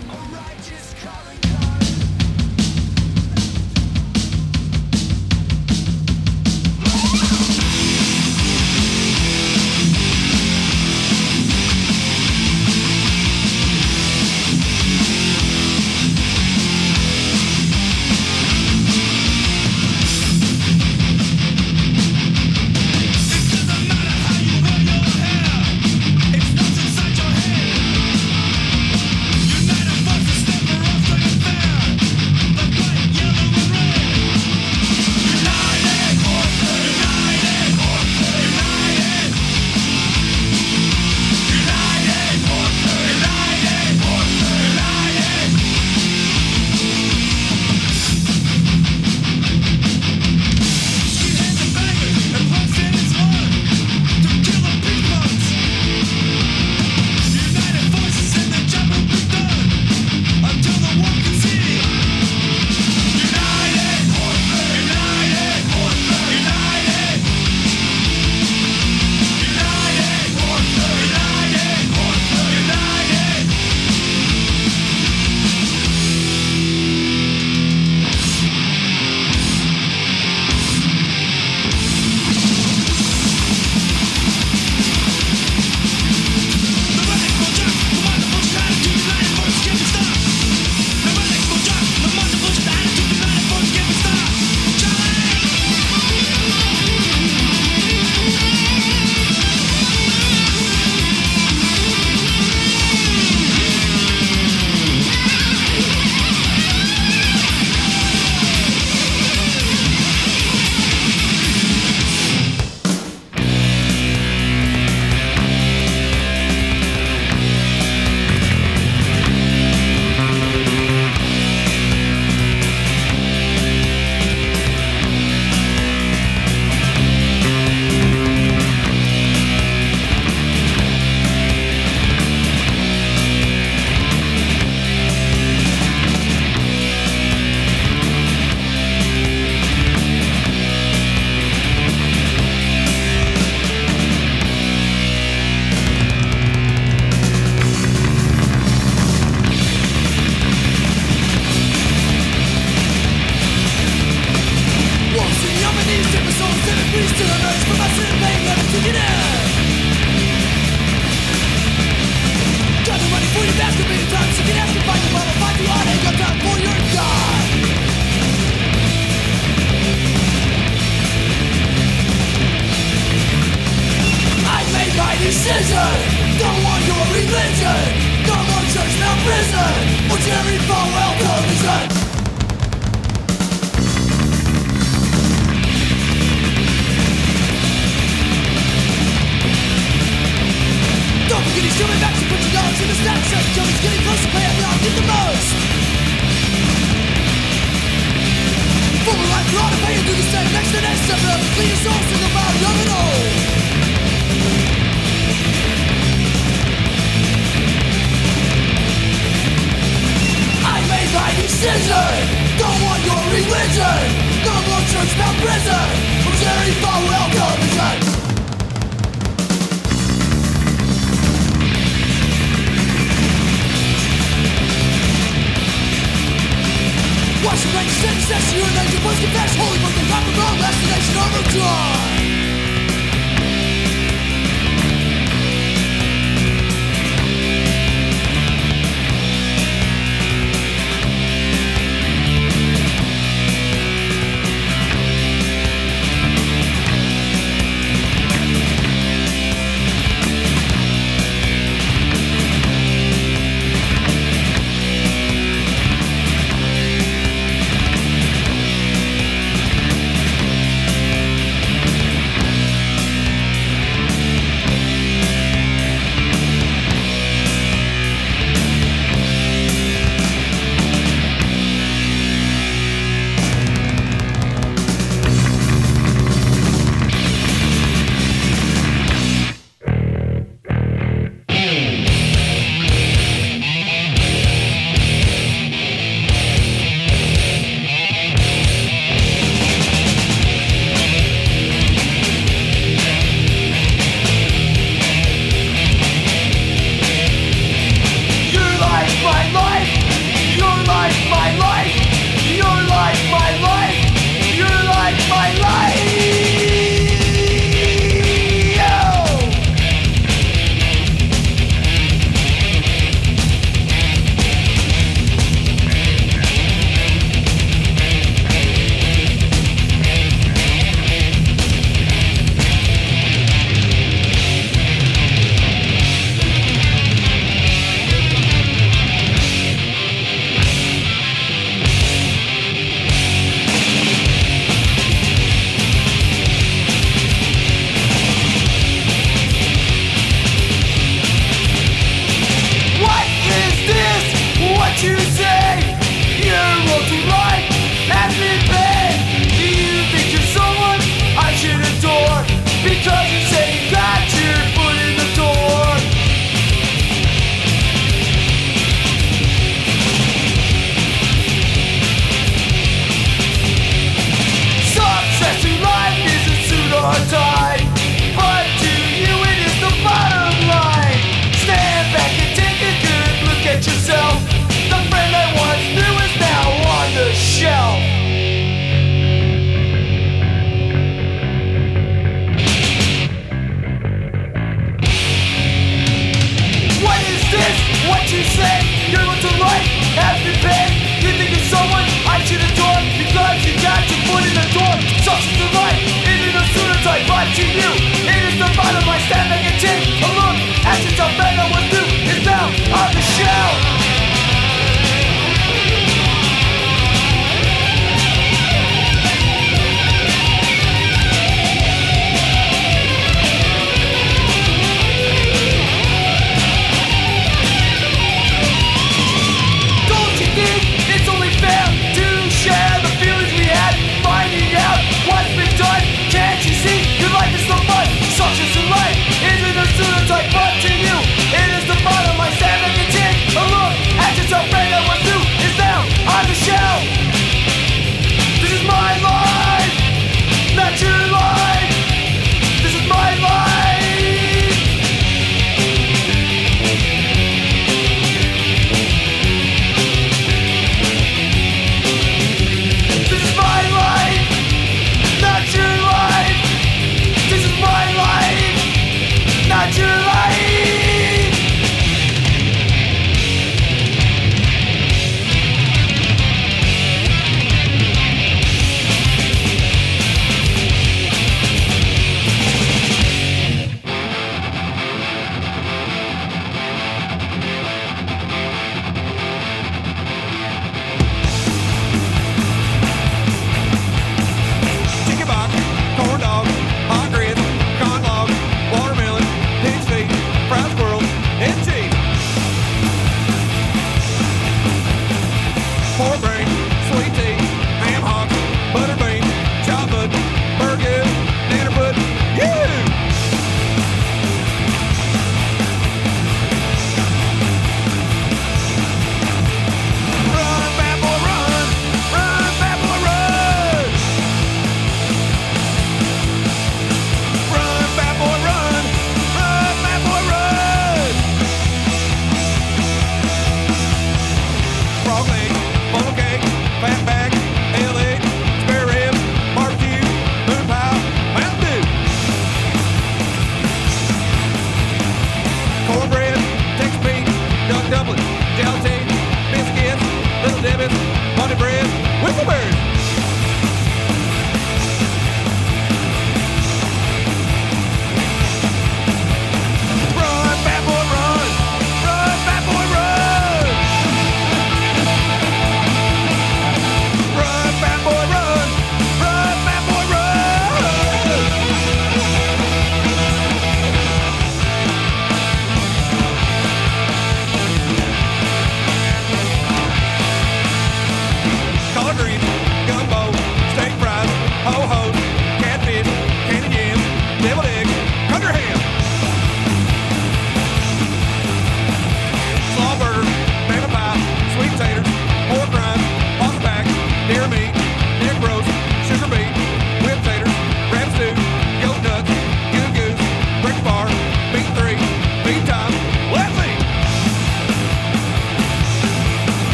Please 201.58 201.82
don't 201.82 202.17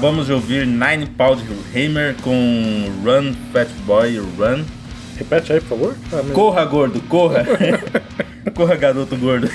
Acabamos 0.00 0.24
de 0.28 0.32
ouvir 0.32 0.66
Nine 0.66 1.04
Pound 1.14 1.44
Hammer 1.76 2.14
com 2.22 2.90
Run 3.04 3.34
Fat 3.52 3.68
Boy 3.84 4.16
Run. 4.38 4.64
Repete 5.18 5.52
aí, 5.52 5.60
por 5.60 5.68
favor. 5.68 5.94
Ah, 6.10 6.22
meu- 6.22 6.32
Corra, 6.32 6.64
gordo, 6.64 7.02
corra! 7.02 7.44
corra, 8.56 8.76
garoto 8.76 9.14
gordo. 9.18 9.46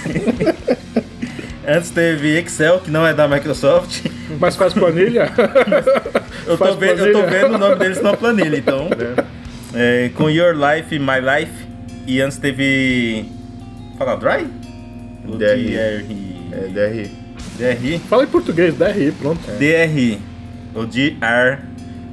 Antes 1.67 1.89
teve 1.89 2.37
Excel, 2.37 2.79
que 2.79 2.91
não 2.91 3.03
é 3.07 3.11
da 3.11 3.27
Microsoft. 3.27 4.05
Mas 4.39 4.55
faz 4.55 4.71
planilha? 4.75 5.31
Eu 6.45 6.55
tô, 6.59 6.63
Faz 6.63 6.75
vendo, 6.75 6.99
eu 7.07 7.11
tô 7.13 7.19
planilha. 7.23 7.41
vendo 7.41 7.55
o 7.55 7.57
nome 7.57 7.75
deles 7.77 7.99
na 8.03 8.15
planilha, 8.15 8.55
então. 8.57 8.87
É, 9.73 10.11
com 10.13 10.29
Your 10.29 10.53
Life, 10.55 10.99
My 10.99 11.19
Life. 11.39 11.51
E 12.05 12.21
antes 12.21 12.37
teve. 12.37 13.25
Fala 13.97 14.15
Dry? 14.15 14.45
Ou 15.27 15.37
DRI. 15.39 15.47
DRI. 15.71 16.37
É, 16.51 16.67
DRI. 16.67 17.11
DRI? 17.57 17.99
Fala 18.07 18.25
em 18.25 18.27
português, 18.27 18.75
DRI, 18.75 19.11
pronto. 19.13 19.41
DRI. 19.57 20.19
Ou 20.75 20.85
DRI. 20.85 21.15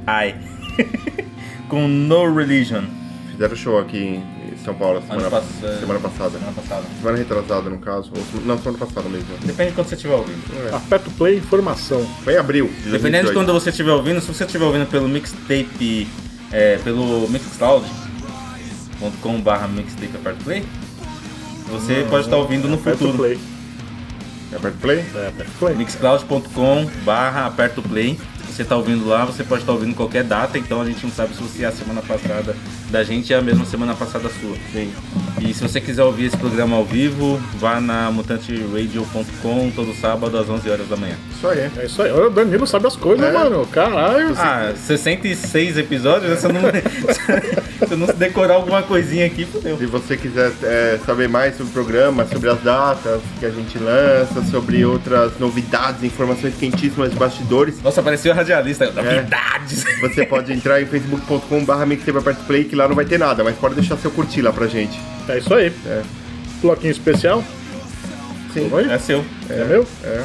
com 1.69 1.87
No 1.87 2.33
Religion. 2.35 2.83
Fizeram 3.31 3.55
show 3.55 3.79
aqui 3.79 3.97
em 3.97 4.23
São 4.63 4.75
Paulo 4.75 5.01
semana, 5.01 5.21
Ano 5.21 5.31
passado. 5.31 5.79
semana 5.79 5.99
passada. 5.99 6.29
Semana 6.37 6.51
passada. 6.53 6.83
Semana 6.99 7.17
retrasada, 7.17 7.69
no 7.69 7.79
caso. 7.79 8.11
Ou, 8.15 8.41
não, 8.45 8.57
semana 8.57 8.77
passada 8.77 9.09
mesmo. 9.09 9.27
Depende 9.43 9.69
de 9.71 9.75
quando 9.75 9.87
você 9.87 9.95
estiver 9.95 10.13
ouvindo. 10.15 10.75
Aperta 10.75 11.09
o 11.09 11.11
play, 11.13 11.37
informação. 11.37 12.05
Foi 12.23 12.33
em 12.33 12.37
abril 12.37 12.67
de 12.67 12.91
Dependendo 12.91 13.29
de 13.29 13.33
2018. 13.33 13.33
quando 13.33 13.53
você 13.53 13.69
estiver 13.71 13.91
ouvindo, 13.91 14.21
se 14.21 14.27
você 14.27 14.43
estiver 14.45 14.65
ouvindo 14.65 14.85
pelo 14.87 15.07
mixtape, 15.07 16.07
é, 16.51 16.77
pelo 16.77 17.27
mixcloud.com 17.29 19.41
barra 19.41 19.67
mixtape 19.67 20.15
aperto 20.15 20.43
play, 20.43 20.63
você 21.69 22.05
pode 22.09 22.25
estar 22.25 22.37
ouvindo 22.37 22.67
no 22.67 22.75
Aperta 22.75 23.03
o 23.03 23.07
futuro. 23.07 23.17
play. 23.17 23.39
Aperta 24.55 24.77
play? 24.79 24.99
É, 25.15 25.27
aperta 25.29 25.51
o 25.51 25.55
play. 25.59 25.75
mixcloud.com 25.75 26.85
barra 27.03 27.47
aperto 27.47 27.81
play. 27.81 28.19
Você 28.49 28.61
está 28.61 28.75
ouvindo 28.75 29.07
lá, 29.07 29.25
você 29.25 29.43
pode 29.43 29.61
estar 29.63 29.71
ouvindo 29.73 29.95
qualquer 29.95 30.23
data, 30.23 30.57
então 30.57 30.81
a 30.81 30.85
gente 30.85 31.03
não 31.03 31.11
sabe 31.11 31.33
se 31.35 31.41
você 31.41 31.63
é 31.63 31.67
a 31.67 31.71
semana 31.71 32.01
passada 32.01 32.55
da 32.93 33.03
gente 33.03 33.33
é 33.33 33.37
a 33.37 33.41
mesma 33.41 33.65
semana 33.65 33.95
passada 33.95 34.29
sua. 34.39 34.55
Sim. 34.71 34.93
E 35.41 35.51
se 35.51 35.63
você 35.63 35.81
quiser 35.81 36.03
ouvir 36.03 36.25
esse 36.25 36.37
programa 36.37 36.75
ao 36.75 36.85
vivo, 36.85 37.41
vá 37.55 37.81
na 37.81 38.11
mutanteradio.com 38.11 39.71
todo 39.75 39.93
sábado 39.99 40.37
às 40.37 40.47
11 40.47 40.69
horas 40.69 40.87
da 40.87 40.95
manhã. 40.95 41.15
Isso 41.35 41.47
aí. 41.47 41.71
É 41.75 41.85
isso 41.85 42.01
aí. 42.03 42.11
Olha, 42.11 42.27
o 42.27 42.29
Danilo 42.29 42.67
sabe 42.67 42.85
as 42.85 42.95
coisas, 42.95 43.25
É. 43.25 43.31
mano. 43.31 43.65
Caralho. 43.65 44.35
Ah, 44.37 44.73
66 44.75 45.77
episódios, 45.79 46.37
se 46.39 46.45
eu 46.45 46.53
não, 46.53 46.61
se 47.87 47.91
eu 47.93 47.97
não 47.97 48.07
decorar 48.07 48.53
alguma 48.55 48.83
coisinha 48.83 49.25
aqui, 49.25 49.43
fodeu. 49.45 49.75
Se 49.75 49.87
você 49.87 50.15
quiser 50.15 50.51
é, 50.61 50.99
saber 51.03 51.27
mais 51.27 51.57
sobre 51.57 51.71
o 51.71 51.73
programa, 51.73 52.27
sobre 52.27 52.49
as 52.51 52.61
datas 52.61 53.21
que 53.39 53.45
a 53.47 53.49
gente 53.49 53.79
lança, 53.79 54.43
sobre 54.51 54.85
outras 54.85 55.39
novidades, 55.39 56.03
informações 56.03 56.53
quentíssimas 56.59 57.09
de 57.09 57.17
bastidores, 57.17 57.81
Nossa, 57.81 58.01
apareceu 58.01 58.32
radialista. 58.33 58.91
Novidades! 58.91 59.83
você 60.01 60.25
pode 60.25 60.51
entrar 60.51 60.81
em 60.81 60.85
facebook.com.br 60.85 61.85
mixtape 61.85 62.65
que 62.65 62.75
lá 62.75 62.87
não 62.87 62.95
vai 62.95 63.05
ter 63.05 63.17
nada, 63.17 63.43
mas 63.43 63.55
pode 63.55 63.75
deixar 63.75 63.97
seu 63.97 64.11
curtir 64.11 64.41
lá 64.41 64.51
pra 64.51 64.67
gente. 64.67 64.99
É 65.27 65.37
isso 65.37 65.53
aí. 65.53 65.71
É. 65.85 66.01
Bloquinho 66.61 66.91
especial. 66.91 67.43
Sim. 68.53 68.69
Aí? 68.75 68.91
É 68.91 68.99
seu. 68.99 69.23
É, 69.49 69.63
meu? 69.65 69.87
É. 70.03 70.23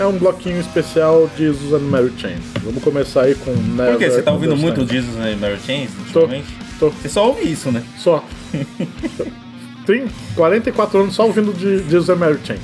É 0.00 0.06
um 0.06 0.16
bloquinho 0.16 0.58
especial 0.58 1.30
de 1.36 1.52
Susan 1.52 1.78
Mary 1.80 2.10
Chain. 2.16 2.36
Vamos 2.62 2.82
começar 2.82 3.22
aí 3.22 3.34
com 3.34 3.50
Never 3.50 3.92
Por 3.92 3.98
quê? 3.98 4.10
Você 4.10 4.22
tá 4.22 4.32
ouvindo 4.32 4.56
muito 4.56 4.86
Jesus 4.86 5.14
e 5.14 5.36
Mary 5.36 5.58
Chains 5.66 5.90
Tô, 6.10 6.20
ultimamente? 6.20 6.56
tô. 6.78 6.88
Você 6.88 7.08
só 7.10 7.26
ouve 7.28 7.50
isso, 7.50 7.70
né? 7.70 7.82
Só. 7.98 8.24
Tem 9.84 10.06
44 10.34 11.00
anos 11.00 11.14
só 11.14 11.26
ouvindo 11.26 11.52
de 11.52 11.86
Jesus 11.90 12.08
and 12.08 12.16
Mary 12.16 12.38
Chain. 12.42 12.58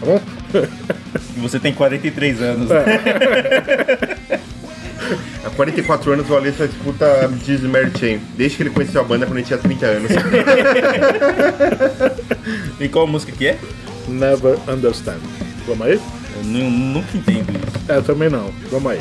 Tá 0.00 0.06
bom? 0.06 0.20
E 1.36 1.40
você 1.40 1.58
tem 1.58 1.72
43 1.72 2.40
anos. 2.42 2.70
É. 2.70 4.38
Há 5.44 5.50
44 5.50 6.12
anos 6.12 6.30
o 6.30 6.36
Alessa 6.36 6.66
disputa 6.68 7.28
Diz 7.44 7.60
Mary 7.62 7.90
Chain, 7.98 8.20
desde 8.36 8.56
que 8.56 8.62
ele 8.62 8.70
conheceu 8.70 9.00
a 9.00 9.04
banda 9.04 9.26
quando 9.26 9.38
ele 9.38 9.46
tinha 9.46 9.58
30 9.58 9.86
anos. 9.86 10.10
E 12.80 12.88
qual 12.88 13.06
música 13.06 13.30
que 13.32 13.46
é? 13.46 13.58
Never 14.08 14.56
Understand. 14.68 15.18
Vamos 15.66 15.86
aí? 15.86 16.00
Eu 16.36 16.44
nu- 16.44 16.70
nunca 16.70 17.16
entendo 17.16 17.50
isso. 17.52 17.80
É, 17.88 18.00
também 18.00 18.28
não. 18.28 18.50
Vamos 18.70 18.90
aí. 18.92 19.00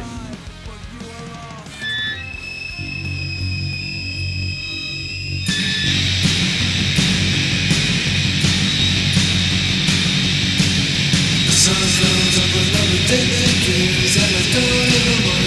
Sans 11.71 11.77
un 11.77 12.31
temple 12.35 12.65
de 12.91 12.97
délégués, 13.07 14.19
à 14.19 14.31
la 14.33 14.41
tour 14.51 14.75
de 14.91 15.40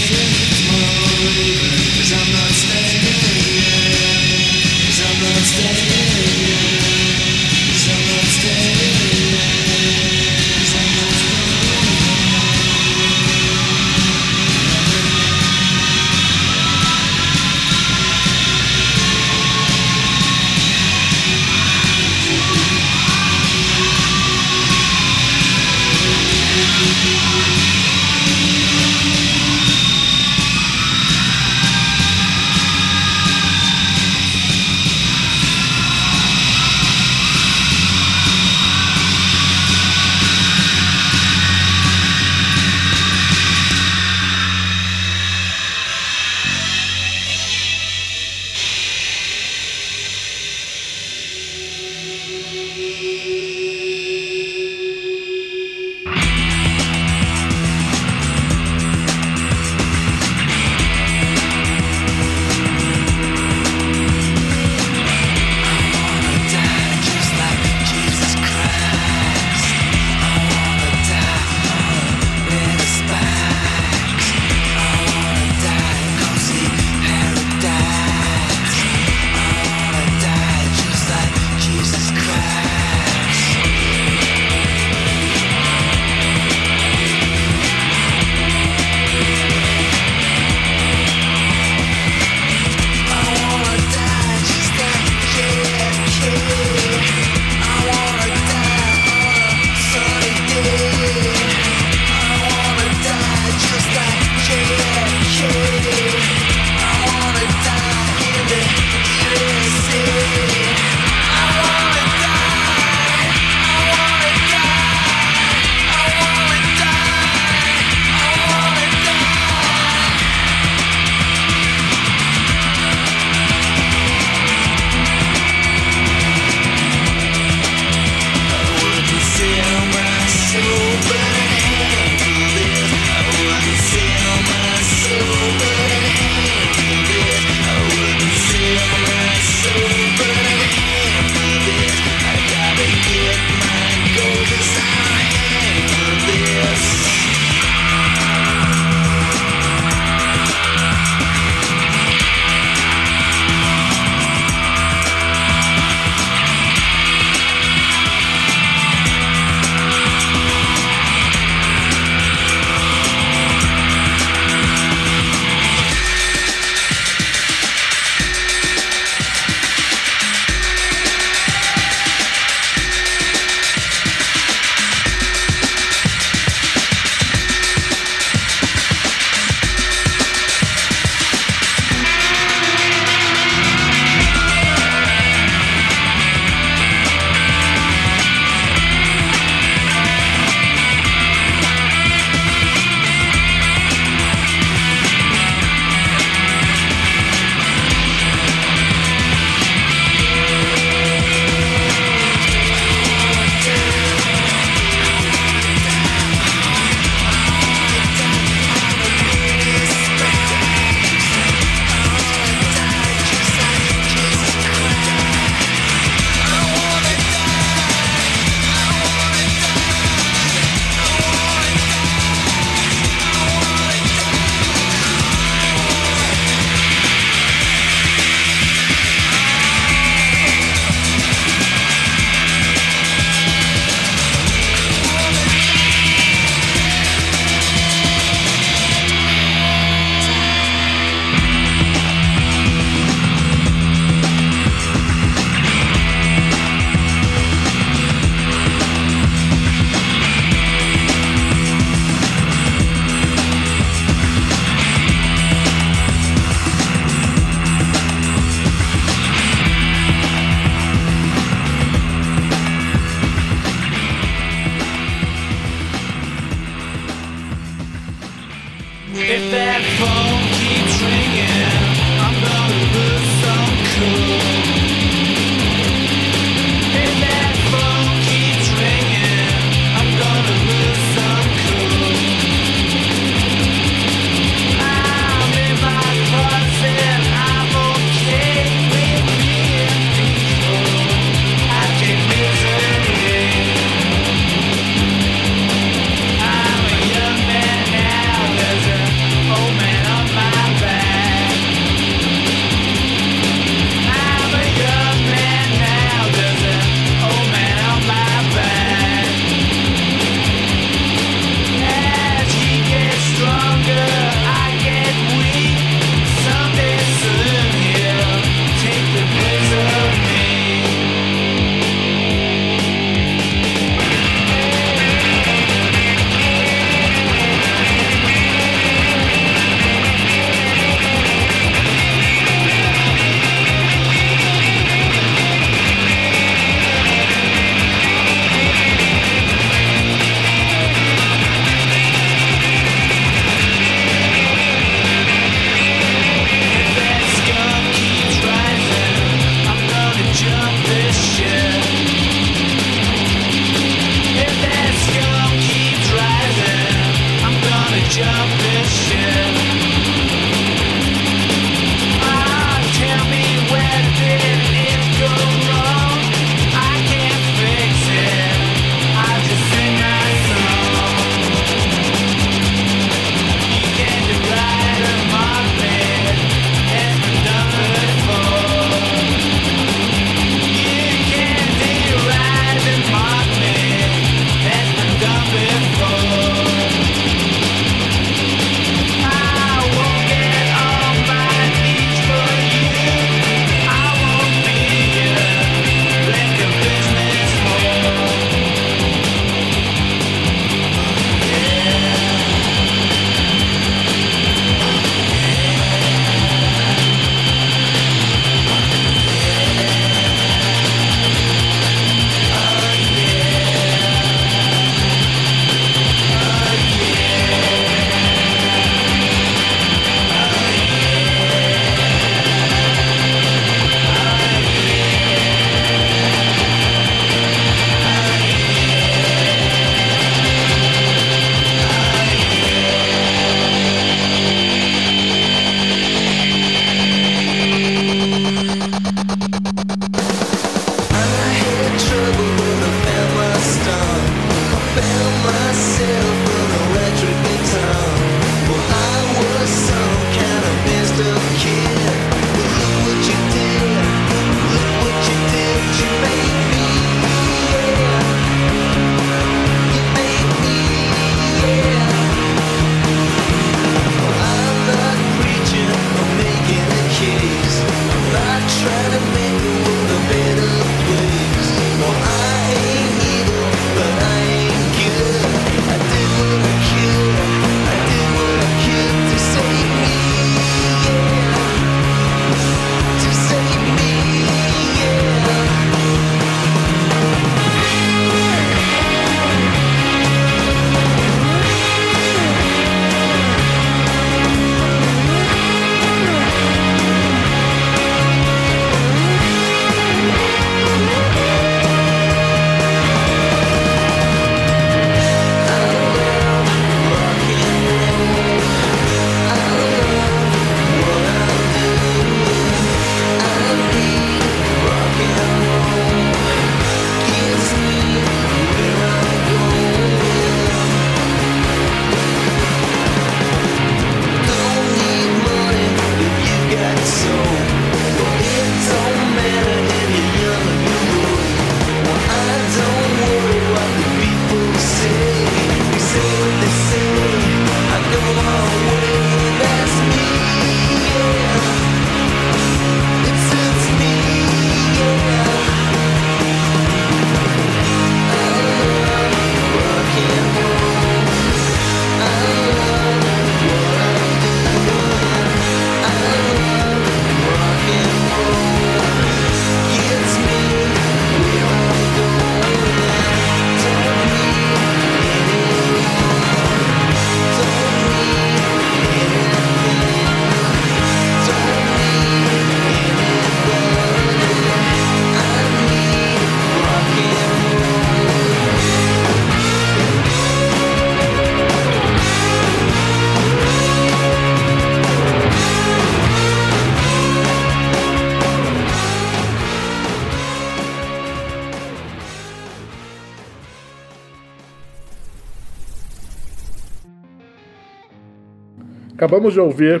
Acabamos 599.18 599.52
de 599.52 599.58
ouvir 599.58 600.00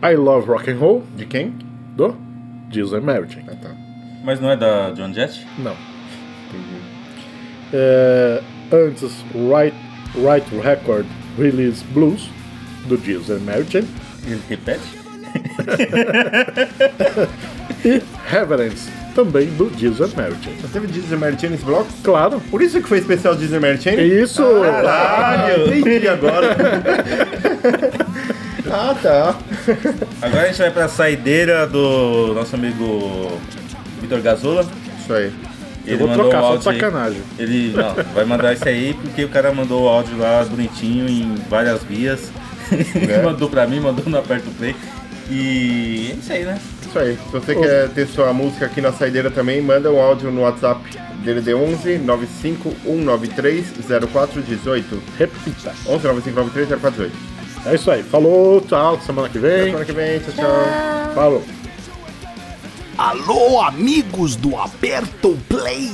I 0.00 0.14
Love 0.14 0.46
Rock 0.46 0.70
and 0.70 0.76
Roll, 0.78 1.02
De 1.16 1.26
quem? 1.26 1.52
do 1.96 2.14
Diesel 2.68 2.98
American. 2.98 3.42
Ah, 3.48 3.56
tá. 3.60 3.70
Mas 4.24 4.40
não 4.40 4.48
é 4.52 4.56
da 4.56 4.90
John 4.92 5.12
Jett? 5.12 5.44
Não. 5.58 5.74
É, 7.72 8.40
antes, 8.72 9.24
Right, 9.34 9.76
right 10.14 10.46
Record 10.62 11.04
Release 11.36 11.84
Blues, 11.92 12.30
do 12.86 12.96
Diesel 12.96 13.38
American. 13.38 13.82
Ele 14.26 14.40
repete? 14.48 14.98
E 17.84 18.02
Reverence, 18.26 18.90
também 19.14 19.46
do 19.50 19.70
Diesel 19.70 20.06
American. 20.12 20.52
Só 20.60 20.66
teve 20.72 20.88
Disney 20.88 21.16
Martin 21.16 21.46
nesse 21.48 21.64
bloco? 21.64 21.86
Claro, 22.02 22.40
Por 22.50 22.60
isso 22.60 22.80
que 22.82 22.88
foi 22.88 22.98
especial 22.98 23.36
Disney 23.36 23.60
Martin? 23.60 23.90
é 23.90 24.04
isso! 24.04 24.42
Caralho! 24.62 25.72
Entendi 25.78 26.08
agora. 26.08 26.56
ah, 28.70 28.96
tá. 29.00 29.38
Agora 30.22 30.42
a 30.42 30.46
gente 30.46 30.58
vai 30.58 30.70
pra 30.70 30.88
saideira 30.88 31.66
do 31.66 32.32
nosso 32.34 32.54
amigo 32.54 33.38
Vitor 34.00 34.20
Gazola. 34.20 34.66
Isso 35.00 35.12
aí. 35.12 35.32
Eu 35.86 35.98
vou 35.98 36.08
trocar, 36.08 36.40
só 36.42 36.56
de 36.56 36.64
sacanagem. 36.64 37.22
Ele 37.38 37.72
não, 37.74 37.94
vai 38.12 38.24
mandar 38.24 38.52
isso 38.52 38.68
aí 38.68 38.94
porque 38.94 39.24
o 39.24 39.28
cara 39.28 39.52
mandou 39.52 39.84
o 39.84 39.88
áudio 39.88 40.18
lá 40.18 40.44
bonitinho 40.44 41.08
em 41.08 41.34
várias 41.48 41.82
vias. 41.82 42.30
É. 42.70 43.22
mandou 43.22 43.48
pra 43.48 43.66
mim, 43.66 43.80
mandou 43.80 44.04
no 44.04 44.18
Aperto 44.18 44.50
Play. 44.50 44.76
E 45.30 46.10
é 46.12 46.14
isso 46.16 46.32
aí, 46.34 46.44
né? 46.44 46.58
Isso 46.86 46.98
aí. 46.98 47.16
Se 47.16 47.32
você 47.32 47.54
quer 47.54 47.88
ter 47.88 48.06
sua 48.06 48.30
música 48.34 48.66
aqui 48.66 48.82
na 48.82 48.92
saideira 48.92 49.30
também, 49.30 49.62
manda 49.62 49.90
um 49.90 49.98
áudio 49.98 50.30
no 50.30 50.42
WhatsApp 50.42 50.82
DDD 51.24 51.54
11 51.54 51.98
95193 51.98 53.72
0418. 54.12 55.02
Repita. 55.18 55.74
11 55.86 56.06
9593 56.06 56.68
0418. 56.68 57.37
É 57.66 57.74
isso 57.74 57.90
aí. 57.90 58.02
Falou, 58.02 58.60
tchau, 58.62 59.00
semana 59.00 59.28
que 59.28 59.38
vem. 59.38 59.66
Semana 59.66 59.84
que 59.84 59.92
vem, 59.92 60.20
tchau, 60.20 60.32
tchau. 60.32 61.14
Falou. 61.14 61.44
Alô, 62.96 63.60
amigos 63.60 64.34
do 64.34 64.56
Aperto 64.56 65.38
Play! 65.48 65.92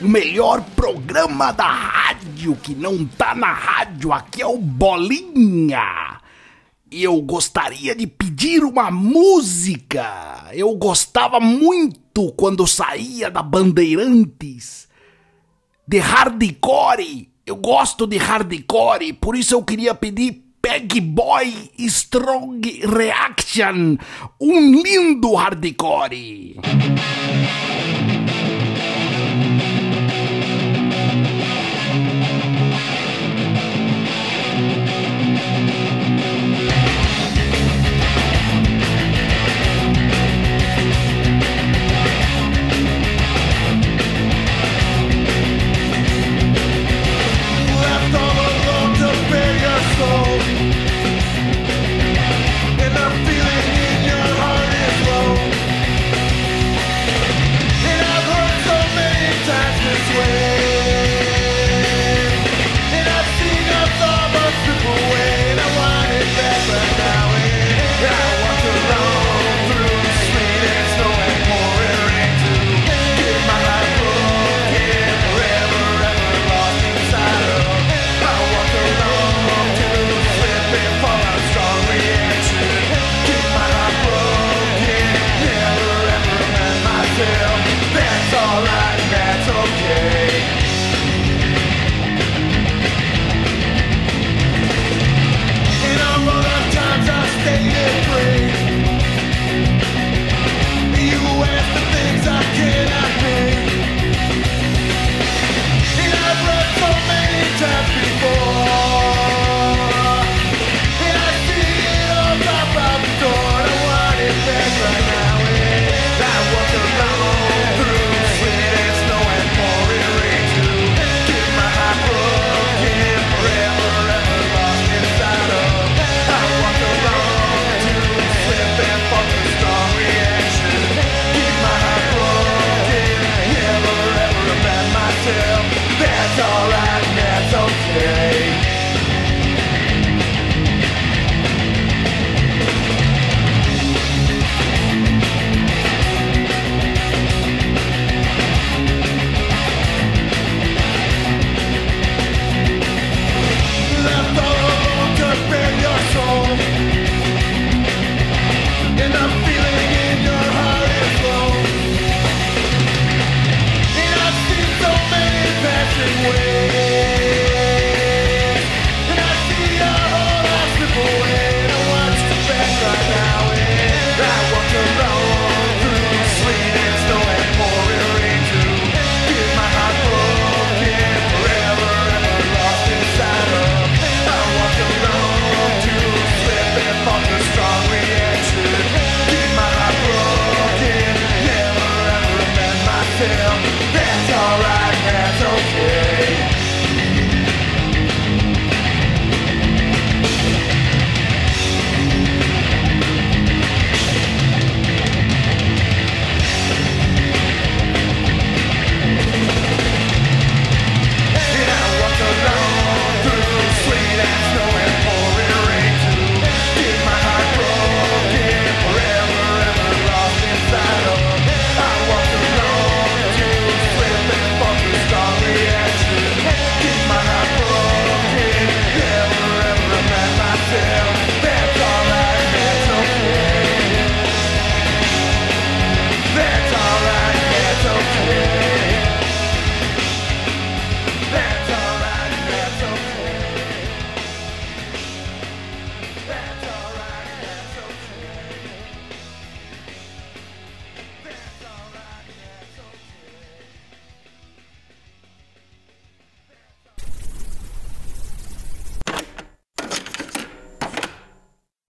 O 0.00 0.08
melhor 0.08 0.62
programa 0.74 1.52
da 1.52 1.66
rádio 1.66 2.56
que 2.56 2.74
não 2.74 3.04
tá 3.04 3.34
na 3.34 3.52
rádio 3.52 4.12
aqui 4.12 4.40
é 4.40 4.46
o 4.46 4.56
Bolinha! 4.56 6.20
E 6.90 7.02
eu 7.02 7.20
gostaria 7.20 7.94
de 7.94 8.06
pedir 8.06 8.62
uma 8.64 8.90
música! 8.90 10.48
Eu 10.52 10.74
gostava 10.76 11.40
muito 11.40 12.32
quando 12.32 12.66
saía 12.66 13.30
da 13.30 13.42
Bandeirantes 13.42 14.88
de 15.86 15.98
hardcore. 15.98 17.28
Eu 17.44 17.56
gosto 17.56 18.06
de 18.06 18.16
hardcore, 18.16 19.12
por 19.12 19.36
isso 19.36 19.54
eu 19.54 19.62
queria 19.62 19.94
pedir 19.94 20.43
Peg 20.64 20.98
Boy 21.02 21.52
Strong 21.76 22.62
Reaction, 22.86 23.98
um 24.40 24.80
lindo 24.80 25.36
hardcore. 25.36 26.54